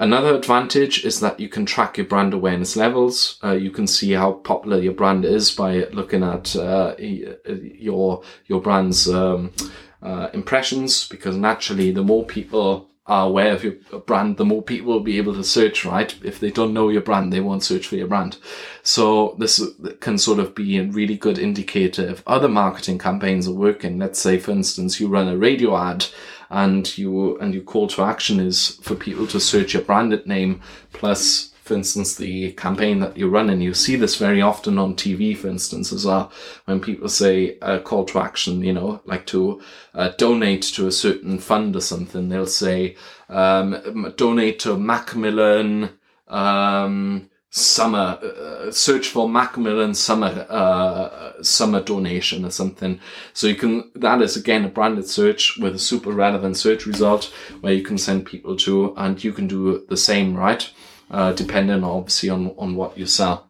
Another 0.00 0.36
advantage 0.36 1.04
is 1.04 1.18
that 1.20 1.40
you 1.40 1.48
can 1.48 1.66
track 1.66 1.96
your 1.96 2.06
brand 2.06 2.32
awareness 2.32 2.76
levels. 2.76 3.38
Uh, 3.42 3.52
you 3.52 3.72
can 3.72 3.88
see 3.88 4.12
how 4.12 4.32
popular 4.32 4.80
your 4.80 4.92
brand 4.92 5.24
is 5.24 5.50
by 5.50 5.86
looking 5.92 6.22
at 6.22 6.54
uh, 6.54 6.94
your 6.98 8.22
your 8.46 8.60
brand's 8.60 9.08
um, 9.08 9.52
uh, 10.00 10.28
impressions 10.32 11.08
because 11.08 11.36
naturally 11.36 11.90
the 11.90 12.04
more 12.04 12.24
people 12.24 12.88
are 13.08 13.26
aware 13.26 13.54
of 13.54 13.64
your 13.64 13.72
brand, 14.06 14.36
the 14.36 14.44
more 14.44 14.62
people 14.62 14.92
will 14.92 15.00
be 15.00 15.16
able 15.16 15.32
to 15.34 15.42
search, 15.42 15.84
right? 15.84 16.14
If 16.22 16.40
they 16.40 16.50
don't 16.50 16.74
know 16.74 16.90
your 16.90 17.00
brand, 17.00 17.32
they 17.32 17.40
won't 17.40 17.64
search 17.64 17.86
for 17.86 17.96
your 17.96 18.06
brand. 18.06 18.36
So 18.82 19.34
this 19.38 19.62
can 20.00 20.18
sort 20.18 20.38
of 20.38 20.54
be 20.54 20.76
a 20.76 20.84
really 20.84 21.16
good 21.16 21.38
indicator 21.38 22.06
if 22.06 22.22
other 22.26 22.48
marketing 22.48 22.98
campaigns 22.98 23.48
are 23.48 23.52
working. 23.52 23.98
Let's 23.98 24.20
say, 24.20 24.38
for 24.38 24.50
instance, 24.50 25.00
you 25.00 25.08
run 25.08 25.26
a 25.26 25.38
radio 25.38 25.76
ad 25.76 26.04
and 26.50 26.96
you, 26.96 27.38
and 27.38 27.54
your 27.54 27.62
call 27.62 27.88
to 27.88 28.02
action 28.02 28.40
is 28.40 28.78
for 28.82 28.94
people 28.94 29.26
to 29.26 29.40
search 29.40 29.74
your 29.74 29.82
branded 29.82 30.26
name 30.26 30.60
plus 30.92 31.52
for 31.68 31.74
instance, 31.74 32.16
the 32.16 32.52
campaign 32.52 32.98
that 33.00 33.16
you 33.16 33.28
run, 33.28 33.50
and 33.50 33.62
you 33.62 33.74
see 33.74 33.94
this 33.94 34.16
very 34.16 34.40
often 34.40 34.78
on 34.78 34.96
TV, 34.96 35.36
for 35.36 35.48
instance, 35.48 35.92
as 35.92 36.06
well, 36.06 36.32
when 36.64 36.80
people 36.80 37.10
say 37.10 37.58
a 37.60 37.78
call 37.78 38.06
to 38.06 38.18
action, 38.18 38.62
you 38.62 38.72
know, 38.72 39.02
like 39.04 39.26
to 39.26 39.60
uh, 39.94 40.08
donate 40.16 40.62
to 40.62 40.86
a 40.86 40.92
certain 40.92 41.38
fund 41.38 41.76
or 41.76 41.82
something, 41.82 42.30
they'll 42.30 42.46
say, 42.46 42.96
um, 43.28 44.14
donate 44.16 44.58
to 44.60 44.78
Macmillan, 44.78 45.90
um, 46.28 47.28
summer, 47.50 48.18
uh, 48.22 48.70
search 48.70 49.08
for 49.08 49.28
Macmillan 49.28 49.94
summer, 49.94 50.46
uh, 50.48 51.42
summer 51.42 51.82
donation 51.82 52.44
or 52.44 52.50
something. 52.50 53.00
So 53.32 53.46
you 53.46 53.54
can, 53.54 53.90
that 53.94 54.20
is 54.22 54.36
again 54.36 54.64
a 54.64 54.68
branded 54.68 55.08
search 55.08 55.58
with 55.58 55.74
a 55.74 55.78
super 55.78 56.12
relevant 56.12 56.56
search 56.56 56.86
result 56.86 57.32
where 57.60 57.72
you 57.72 57.82
can 57.82 57.98
send 57.98 58.26
people 58.26 58.56
to, 58.56 58.94
and 58.96 59.22
you 59.22 59.32
can 59.32 59.46
do 59.46 59.84
the 59.88 59.96
same, 59.96 60.34
right? 60.34 60.70
uh, 61.10 61.32
depending 61.32 61.84
obviously 61.84 62.28
on, 62.28 62.54
on 62.58 62.76
what 62.76 62.96
you 62.98 63.06
sell. 63.06 63.47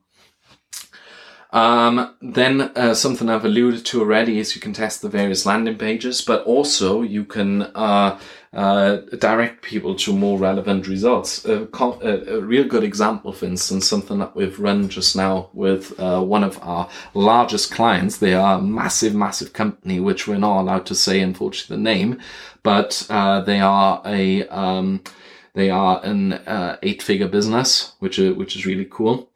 Um, 1.51 2.15
then 2.21 2.61
uh, 2.61 2.93
something 2.93 3.31
I've 3.31 3.45
alluded 3.45 3.87
to 3.87 4.01
already 4.01 4.39
is 4.39 4.55
you 4.55 4.61
can 4.61 4.75
test 4.75 5.01
the 5.01 5.09
various 5.09 5.47
landing 5.47 5.79
pages, 5.79 6.21
but 6.21 6.45
also 6.45 7.01
you 7.01 7.25
can 7.25 7.63
uh, 7.63 8.21
uh, 8.53 8.97
direct 9.19 9.63
people 9.63 9.95
to 9.95 10.13
more 10.13 10.39
relevant 10.39 10.87
results. 10.89 11.47
A, 11.47 11.67
a, 11.73 12.41
real 12.41 12.65
good 12.65 12.85
example, 12.85 13.33
for 13.33 13.47
instance, 13.47 13.89
something 13.89 14.19
that 14.19 14.37
we've 14.37 14.59
run 14.59 14.91
just 14.91 15.17
now 15.17 15.49
with 15.55 15.99
uh, 15.99 16.21
one 16.21 16.45
of 16.45 16.59
our 16.63 16.89
largest 17.15 17.71
clients. 17.71 18.19
They 18.19 18.35
are 18.35 18.59
a 18.59 18.63
massive, 18.63 19.15
massive 19.15 19.55
company, 19.55 20.01
which 20.01 20.29
we're 20.29 20.39
not 20.39 20.61
allowed 20.61 20.87
to 20.87 20.95
say, 20.95 21.21
unfortunately, 21.21 21.77
the 21.77 21.83
name, 21.83 22.21
but 22.63 23.07
uh, 23.09 23.41
they 23.41 23.61
are 23.61 24.03
a 24.05 24.47
um, 24.49 25.03
they 25.55 25.71
are 25.71 26.01
an 26.05 26.35
uh, 26.35 26.77
eight-figure 26.83 27.29
business, 27.29 27.95
which 27.99 28.19
is, 28.19 28.37
which 28.37 28.55
is 28.55 28.65
really 28.65 28.87
cool. 28.89 29.31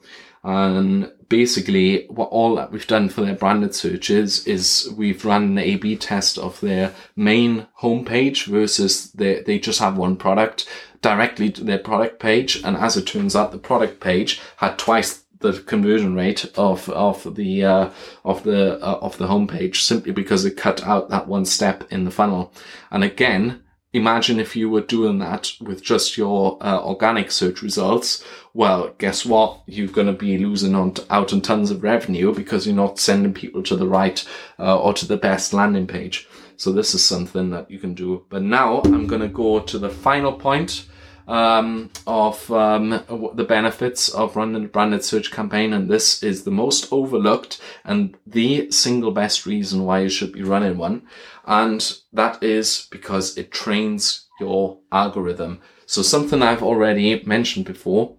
And 0.44 1.10
basically, 1.32 2.04
what 2.08 2.28
all 2.28 2.56
that 2.56 2.70
we've 2.70 2.86
done 2.86 3.08
for 3.08 3.22
their 3.22 3.34
branded 3.34 3.74
searches 3.74 4.46
is 4.46 4.92
we've 4.98 5.24
run 5.24 5.44
an 5.44 5.58
A/B 5.58 5.96
test 5.96 6.36
of 6.36 6.60
their 6.60 6.92
main 7.16 7.66
homepage 7.80 8.44
versus 8.44 9.10
their, 9.12 9.42
they 9.42 9.58
just 9.58 9.80
have 9.80 9.96
one 9.96 10.14
product 10.14 10.68
directly 11.00 11.48
to 11.50 11.64
their 11.64 11.78
product 11.78 12.20
page. 12.20 12.60
And 12.62 12.76
as 12.76 12.98
it 12.98 13.06
turns 13.06 13.34
out, 13.34 13.50
the 13.50 13.56
product 13.56 13.98
page 13.98 14.42
had 14.56 14.78
twice 14.78 15.24
the 15.38 15.54
conversion 15.54 16.14
rate 16.14 16.44
of 16.58 16.90
of 16.90 17.34
the 17.34 17.64
uh, 17.64 17.90
of 18.26 18.42
the 18.42 18.78
uh, 18.84 18.98
of 19.00 19.16
the 19.16 19.28
homepage 19.28 19.76
simply 19.76 20.12
because 20.12 20.44
it 20.44 20.58
cut 20.58 20.84
out 20.84 21.08
that 21.08 21.28
one 21.28 21.46
step 21.46 21.90
in 21.90 22.04
the 22.04 22.10
funnel. 22.10 22.52
And 22.90 23.02
again, 23.02 23.62
imagine 23.92 24.40
if 24.40 24.56
you 24.56 24.70
were 24.70 24.80
doing 24.80 25.18
that 25.18 25.52
with 25.60 25.82
just 25.82 26.16
your 26.16 26.58
uh, 26.60 26.82
organic 26.82 27.30
search 27.30 27.62
results. 27.62 28.24
Well, 28.54 28.94
guess 28.98 29.26
what? 29.26 29.62
You're 29.66 29.88
going 29.88 30.06
to 30.06 30.12
be 30.12 30.38
losing 30.38 30.74
on 30.74 30.94
out 31.10 31.32
on 31.32 31.40
tons 31.40 31.70
of 31.70 31.82
revenue 31.82 32.34
because 32.34 32.66
you're 32.66 32.76
not 32.76 32.98
sending 32.98 33.34
people 33.34 33.62
to 33.64 33.76
the 33.76 33.88
right 33.88 34.26
uh, 34.58 34.78
or 34.78 34.94
to 34.94 35.06
the 35.06 35.16
best 35.16 35.52
landing 35.52 35.86
page. 35.86 36.28
So 36.56 36.72
this 36.72 36.94
is 36.94 37.04
something 37.04 37.50
that 37.50 37.70
you 37.70 37.78
can 37.78 37.94
do. 37.94 38.24
But 38.28 38.42
now 38.42 38.80
I'm 38.84 39.06
going 39.06 39.22
to 39.22 39.28
go 39.28 39.60
to 39.60 39.78
the 39.78 39.90
final 39.90 40.32
point 40.32 40.86
um, 41.28 41.90
of 42.06 42.50
um, 42.52 42.90
the 43.34 43.44
benefits 43.44 44.08
of 44.08 44.36
running 44.36 44.64
a 44.64 44.68
branded 44.68 45.04
search 45.04 45.30
campaign, 45.30 45.72
and 45.72 45.88
this 45.88 46.22
is 46.22 46.44
the 46.44 46.50
most 46.50 46.92
overlooked 46.92 47.60
and 47.84 48.16
the 48.26 48.70
single 48.70 49.10
best 49.10 49.46
reason 49.46 49.84
why 49.84 50.00
you 50.00 50.08
should 50.08 50.32
be 50.32 50.42
running 50.42 50.78
one. 50.78 51.02
And 51.44 51.98
that 52.12 52.42
is 52.42 52.88
because 52.90 53.36
it 53.36 53.50
trains 53.50 54.28
your 54.40 54.78
algorithm. 54.90 55.60
So 55.86 56.02
something 56.02 56.42
I've 56.42 56.62
already 56.62 57.22
mentioned 57.24 57.66
before 57.66 58.16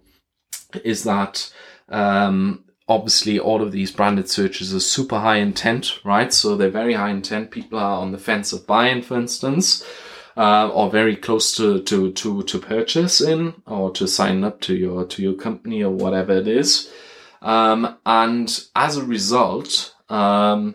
is 0.84 1.04
that, 1.04 1.52
um, 1.88 2.64
obviously 2.88 3.38
all 3.38 3.62
of 3.62 3.72
these 3.72 3.90
branded 3.90 4.28
searches 4.28 4.74
are 4.74 4.80
super 4.80 5.18
high 5.20 5.36
intent, 5.36 5.98
right? 6.04 6.32
So 6.32 6.56
they're 6.56 6.68
very 6.68 6.94
high 6.94 7.10
intent. 7.10 7.50
People 7.50 7.78
are 7.78 8.00
on 8.00 8.12
the 8.12 8.18
fence 8.18 8.52
of 8.52 8.66
buying, 8.66 9.02
for 9.02 9.16
instance. 9.16 9.84
Uh, 10.36 10.68
or 10.70 10.90
very 10.90 11.14
close 11.14 11.54
to, 11.54 11.80
to, 11.82 12.10
to, 12.10 12.42
to 12.42 12.58
purchase 12.58 13.20
in 13.20 13.54
or 13.66 13.92
to 13.92 14.08
sign 14.08 14.42
up 14.42 14.60
to 14.60 14.74
your, 14.74 15.04
to 15.04 15.22
your 15.22 15.34
company 15.34 15.80
or 15.80 15.90
whatever 15.92 16.32
it 16.32 16.48
is. 16.48 16.90
Um, 17.40 17.98
and 18.04 18.64
as 18.74 18.96
a 18.96 19.04
result, 19.04 19.94
um, 20.08 20.74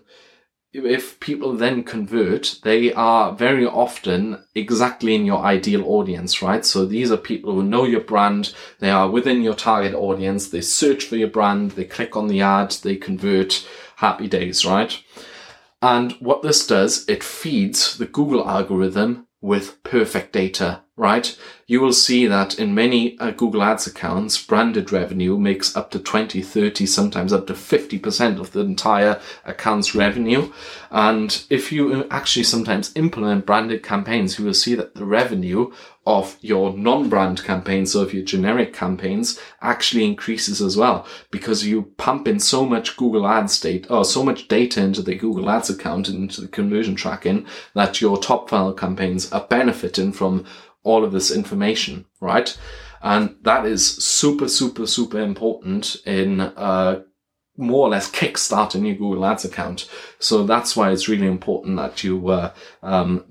if 0.71 1.19
people 1.19 1.53
then 1.53 1.83
convert, 1.83 2.59
they 2.63 2.93
are 2.93 3.33
very 3.33 3.65
often 3.65 4.43
exactly 4.53 5.15
in 5.15 5.25
your 5.25 5.39
ideal 5.39 5.83
audience, 5.85 6.43
right? 6.43 6.63
So 6.63 6.85
these 6.85 7.11
are 7.11 7.17
people 7.17 7.53
who 7.53 7.63
know 7.63 7.85
your 7.85 8.01
brand. 8.01 8.53
They 8.79 8.91
are 8.91 9.09
within 9.09 9.41
your 9.41 9.55
target 9.55 9.95
audience. 9.95 10.49
They 10.49 10.61
search 10.61 11.05
for 11.05 11.15
your 11.15 11.29
brand. 11.29 11.71
They 11.71 11.85
click 11.85 12.15
on 12.15 12.27
the 12.27 12.41
ad. 12.41 12.71
They 12.83 12.95
convert. 12.97 13.67
Happy 13.95 14.27
days, 14.27 14.63
right? 14.63 15.01
And 15.81 16.11
what 16.19 16.43
this 16.43 16.67
does, 16.67 17.07
it 17.09 17.23
feeds 17.23 17.97
the 17.97 18.05
Google 18.05 18.47
algorithm 18.47 19.27
with 19.41 19.81
perfect 19.83 20.33
data, 20.33 20.81
right? 20.95 21.37
You 21.69 21.81
will 21.81 21.93
see 21.93 22.25
that 22.25 22.57
in 22.57 22.73
many 22.73 23.15
uh, 23.19 23.29
Google 23.29 23.61
Ads 23.61 23.85
accounts, 23.85 24.43
branded 24.43 24.91
revenue 24.91 25.37
makes 25.37 25.77
up 25.77 25.91
to 25.91 25.99
20, 25.99 26.41
30, 26.41 26.87
sometimes 26.87 27.31
up 27.31 27.45
to 27.45 27.53
50% 27.53 28.39
of 28.39 28.53
the 28.53 28.61
entire 28.61 29.21
account's 29.45 29.93
revenue. 29.93 30.51
And 30.89 31.43
if 31.51 31.71
you 31.71 32.07
actually 32.09 32.45
sometimes 32.45 32.91
implement 32.95 33.45
branded 33.45 33.83
campaigns, 33.83 34.39
you 34.39 34.45
will 34.45 34.55
see 34.55 34.73
that 34.73 34.95
the 34.95 35.05
revenue 35.05 35.71
of 36.07 36.37
your 36.41 36.75
non-brand 36.75 37.43
campaigns, 37.43 37.91
so 37.91 38.01
of 38.01 38.15
your 38.15 38.23
generic 38.23 38.73
campaigns, 38.73 39.39
actually 39.61 40.05
increases 40.05 40.59
as 40.59 40.75
well 40.75 41.05
because 41.29 41.67
you 41.67 41.83
pump 41.97 42.27
in 42.27 42.39
so 42.39 42.65
much 42.65 42.97
Google 42.97 43.27
Ads 43.27 43.59
data 43.59 43.93
or 43.93 44.03
so 44.03 44.23
much 44.23 44.47
data 44.47 44.81
into 44.81 45.03
the 45.03 45.13
Google 45.13 45.47
Ads 45.47 45.69
account 45.69 46.09
and 46.09 46.17
into 46.17 46.41
the 46.41 46.47
conversion 46.47 46.95
tracking 46.95 47.45
that 47.75 48.01
your 48.01 48.17
top 48.17 48.49
funnel 48.49 48.73
campaigns 48.73 49.31
are 49.31 49.45
benefiting 49.47 50.11
from 50.11 50.45
all 50.83 51.03
of 51.03 51.11
this 51.11 51.31
information, 51.31 52.05
right? 52.19 52.57
And 53.01 53.35
that 53.43 53.65
is 53.65 53.85
super, 53.85 54.47
super, 54.47 54.85
super 54.85 55.19
important 55.19 55.97
in 56.05 56.41
uh, 56.41 57.03
more 57.57 57.87
or 57.87 57.89
less 57.89 58.09
kickstarting 58.09 58.85
your 58.85 58.95
Google 58.95 59.25
Ads 59.25 59.45
account. 59.45 59.89
So 60.19 60.45
that's 60.45 60.75
why 60.75 60.91
it's 60.91 61.09
really 61.09 61.27
important 61.27 61.77
that 61.77 62.03
you 62.03 62.29
uh, 62.29 62.53
um, 62.81 63.25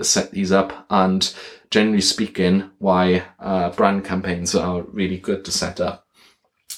set 0.00 0.30
these 0.30 0.52
up. 0.52 0.86
And 0.90 1.32
generally 1.70 2.00
speaking, 2.00 2.70
why 2.78 3.24
uh, 3.38 3.70
brand 3.70 4.04
campaigns 4.04 4.54
are 4.54 4.82
really 4.82 5.18
good 5.18 5.44
to 5.44 5.50
set 5.50 5.80
up. 5.80 6.06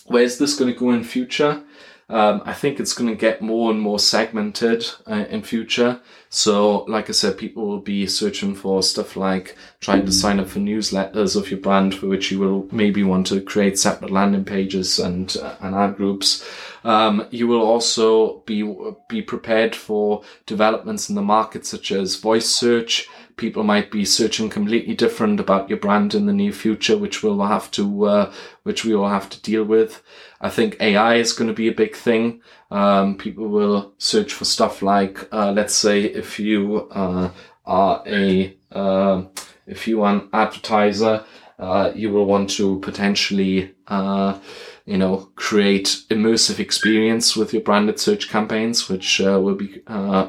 Where's 0.06 0.38
this 0.38 0.58
going 0.58 0.72
to 0.72 0.78
go 0.78 0.90
in 0.90 1.04
future? 1.04 1.64
Um, 2.10 2.42
I 2.46 2.54
think 2.54 2.80
it's 2.80 2.94
going 2.94 3.10
to 3.10 3.16
get 3.16 3.42
more 3.42 3.70
and 3.70 3.80
more 3.80 3.98
segmented 3.98 4.86
uh, 5.06 5.26
in 5.28 5.42
future. 5.42 6.00
So, 6.30 6.84
like 6.84 7.10
I 7.10 7.12
said, 7.12 7.36
people 7.36 7.66
will 7.66 7.80
be 7.80 8.06
searching 8.06 8.54
for 8.54 8.82
stuff 8.82 9.14
like 9.14 9.56
trying 9.80 10.06
to 10.06 10.12
sign 10.12 10.40
up 10.40 10.48
for 10.48 10.58
newsletters 10.58 11.36
of 11.36 11.50
your 11.50 11.60
brand, 11.60 11.94
for 11.94 12.06
which 12.06 12.30
you 12.30 12.38
will 12.38 12.66
maybe 12.72 13.02
want 13.02 13.26
to 13.28 13.42
create 13.42 13.78
separate 13.78 14.10
landing 14.10 14.44
pages 14.44 14.98
and 14.98 15.36
uh, 15.36 15.56
and 15.60 15.74
ad 15.74 15.96
groups. 15.96 16.48
Um, 16.84 17.26
you 17.30 17.46
will 17.46 17.62
also 17.62 18.38
be 18.40 18.62
be 19.08 19.20
prepared 19.20 19.76
for 19.76 20.22
developments 20.46 21.10
in 21.10 21.14
the 21.14 21.22
market, 21.22 21.66
such 21.66 21.92
as 21.92 22.16
voice 22.16 22.48
search. 22.48 23.08
People 23.36 23.62
might 23.62 23.90
be 23.90 24.04
searching 24.04 24.50
completely 24.50 24.94
different 24.94 25.38
about 25.40 25.68
your 25.68 25.78
brand 25.78 26.14
in 26.14 26.26
the 26.26 26.32
near 26.32 26.52
future, 26.52 26.98
which 26.98 27.22
we'll 27.22 27.46
have 27.46 27.70
to 27.72 28.04
uh, 28.04 28.32
which 28.64 28.84
we 28.84 28.94
will 28.94 29.08
have 29.08 29.28
to 29.30 29.40
deal 29.42 29.64
with. 29.64 30.02
I 30.40 30.50
think 30.50 30.76
AI 30.80 31.16
is 31.16 31.32
going 31.32 31.48
to 31.48 31.54
be 31.54 31.68
a 31.68 31.72
big 31.72 31.96
thing. 31.96 32.42
Um, 32.70 33.16
people 33.16 33.48
will 33.48 33.94
search 33.98 34.32
for 34.32 34.44
stuff 34.44 34.82
like, 34.82 35.28
uh, 35.32 35.52
let's 35.52 35.74
say, 35.74 36.02
if 36.02 36.38
you 36.38 36.88
uh, 36.90 37.30
are 37.66 38.02
a 38.06 38.56
uh, 38.70 39.24
if 39.66 39.88
you 39.88 40.02
are 40.02 40.14
an 40.14 40.28
advertiser, 40.32 41.24
uh, 41.58 41.92
you 41.94 42.10
will 42.10 42.24
want 42.24 42.50
to 42.50 42.78
potentially, 42.80 43.74
uh, 43.88 44.38
you 44.86 44.96
know, 44.96 45.30
create 45.34 46.02
immersive 46.08 46.58
experience 46.58 47.36
with 47.36 47.52
your 47.52 47.62
branded 47.62 47.98
search 47.98 48.30
campaigns, 48.30 48.88
which 48.88 49.20
uh, 49.20 49.40
will 49.40 49.56
be, 49.56 49.82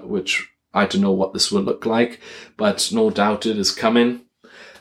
which 0.04 0.50
I 0.74 0.86
don't 0.86 1.02
know 1.02 1.12
what 1.12 1.34
this 1.34 1.52
will 1.52 1.62
look 1.62 1.86
like, 1.86 2.20
but 2.58 2.90
no 2.92 3.10
doubt 3.10 3.46
it 3.46 3.58
is 3.58 3.72
coming. 3.72 4.22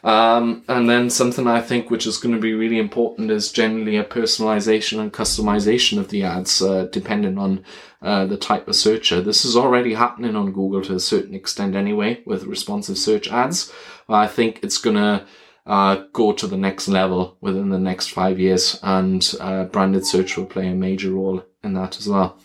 Um, 0.09 0.65
and 0.69 0.89
then 0.89 1.11
something 1.11 1.47
I 1.47 1.61
think 1.61 1.91
which 1.91 2.07
is 2.07 2.17
going 2.17 2.35
to 2.35 2.41
be 2.41 2.55
really 2.55 2.79
important 2.79 3.31
is 3.31 3.53
generally 3.53 3.99
a 3.99 4.05
personalization 4.05 5.01
and 5.01 5.13
customization 5.13 5.99
of 5.99 6.09
the 6.09 6.23
ads, 6.23 6.63
uh, 6.63 6.89
depending 6.91 7.37
on 7.37 7.63
uh, 8.01 8.25
the 8.25 8.39
type 8.39 8.67
of 8.69 8.75
searcher. 8.75 9.21
This 9.21 9.45
is 9.45 9.55
already 9.55 9.93
happening 9.93 10.35
on 10.35 10.53
Google 10.53 10.81
to 10.85 10.95
a 10.95 11.01
certain 11.01 11.35
extent 11.35 11.77
anyway 11.77 12.23
with 12.25 12.45
responsive 12.45 12.97
search 12.97 13.29
ads. 13.29 13.71
I 14.09 14.29
think 14.29 14.61
it's 14.63 14.79
going 14.79 14.97
to 14.97 15.27
uh, 15.67 16.05
go 16.15 16.33
to 16.33 16.47
the 16.47 16.57
next 16.57 16.89
level 16.89 17.37
within 17.43 17.69
the 17.69 17.79
next 17.79 18.09
five 18.09 18.41
years, 18.41 18.81
and 18.83 19.31
uh, 19.41 19.65
branded 19.65 20.07
search 20.07 20.39
will 20.39 20.47
play 20.47 20.69
a 20.69 20.75
major 20.75 21.11
role 21.11 21.45
in 21.63 21.75
that 21.75 21.99
as 21.99 22.09
well. 22.09 22.41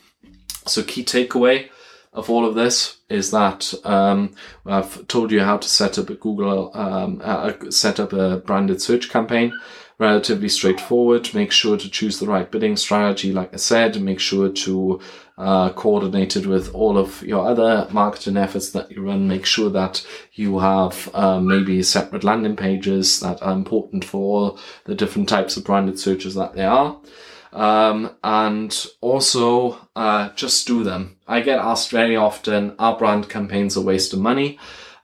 So, 0.67 0.84
key 0.84 1.06
takeaway 1.06 1.69
of 2.13 2.30
all 2.30 2.45
of 2.45 2.56
this 2.56 2.97
is 3.10 3.32
that 3.32 3.73
um, 3.84 4.36
I've 4.65 5.08
told 5.08 5.32
you 5.32 5.41
how 5.41 5.58
to 5.58 5.67
set 5.67 5.97
up 5.97 6.10
a 6.10 6.15
Google, 6.15 6.71
um, 6.76 7.21
uh, 7.23 7.54
set 7.69 7.99
up 7.99 8.13
a 8.13 8.38
branded 8.38 8.82
search 8.82 9.10
campaign. 9.10 9.54
Relatively 9.99 10.49
straightforward. 10.49 11.34
Make 11.34 11.52
sure 11.52 11.78
to 11.78 11.89
choose 11.89 12.19
the 12.19 12.26
right 12.26 12.49
bidding 12.49 12.76
strategy, 12.78 13.32
like 13.32 13.54
I 13.54 13.58
said. 13.58 14.02
Make 14.02 14.19
sure 14.19 14.49
to 14.49 14.99
uh, 15.38 15.71
coordinate 15.73 16.36
it 16.36 16.47
with 16.47 16.73
all 16.73 16.97
of 16.97 17.21
your 17.23 17.47
other 17.47 17.88
marketing 17.91 18.36
efforts 18.36 18.71
that 18.71 18.91
you 18.91 19.04
run. 19.04 19.28
Make 19.28 19.45
sure 19.45 19.69
that 19.69 20.06
you 20.34 20.60
have 20.60 21.10
uh, 21.13 21.39
maybe 21.39 21.82
separate 21.84 22.23
landing 22.23 22.56
pages 22.56 23.19
that 23.19 23.41
are 23.43 23.54
important 23.54 24.04
for 24.04 24.17
all 24.17 24.60
the 24.86 24.95
different 24.95 25.30
types 25.30 25.58
of 25.58 25.63
branded 25.63 25.99
searches 25.99 26.36
that 26.36 26.54
there 26.54 26.69
are. 26.69 26.99
Um, 27.54 28.16
and 28.24 28.86
also 29.00 29.88
uh, 29.96 30.30
just 30.30 30.66
do 30.66 30.84
them. 30.84 31.18
I 31.28 31.42
get 31.42 31.60
asked 31.60 31.92
very 31.92 32.16
often, 32.16 32.76
are 32.80 32.98
brand 32.98 33.30
campaigns 33.30 33.78
a 33.78 33.82
waste 33.82 34.12
of 34.13 34.20
money? 34.20 34.58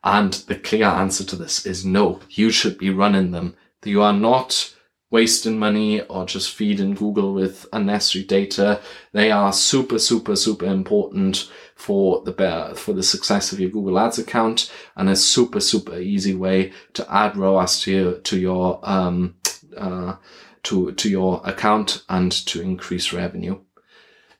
And 0.04 0.34
the 0.34 0.56
clear 0.56 0.86
answer 0.86 1.24
to 1.26 1.36
this 1.36 1.66
is 1.66 1.86
no. 1.86 2.22
You 2.30 2.50
should 2.50 2.78
be 2.78 2.90
running 2.90 3.32
them. 3.32 3.56
You 3.86 4.02
are 4.02 4.14
not 4.14 4.74
wasting 5.12 5.58
money 5.58 6.02
or 6.02 6.26
just 6.26 6.54
feeding 6.54 6.94
Google 6.94 7.34
with 7.34 7.66
unnecessary 7.74 8.24
data. 8.24 8.80
They 9.12 9.32
are 9.32 9.52
super, 9.52 10.00
super, 10.00 10.36
super 10.36 10.66
important 10.66 11.52
for 11.76 12.24
the 12.24 12.74
for 12.76 12.94
the 12.94 13.04
success 13.04 13.52
of 13.52 13.60
your 13.60 13.70
Google 13.70 14.00
Ads 14.00 14.20
account 14.20 14.72
and 14.96 15.10
a 15.10 15.16
super, 15.16 15.60
super 15.60 15.98
easy 16.00 16.36
way 16.36 16.74
to 16.94 17.14
add 17.14 17.38
ROAS 17.38 17.82
to 17.82 17.92
your, 17.92 18.14
to 18.20 18.40
your, 18.40 18.80
um, 18.84 19.36
uh, 19.76 20.16
to, 20.64 20.92
to 20.94 21.10
your 21.10 21.42
account 21.46 22.04
and 22.10 22.32
to 22.32 22.62
increase 22.62 23.14
revenue. 23.14 23.60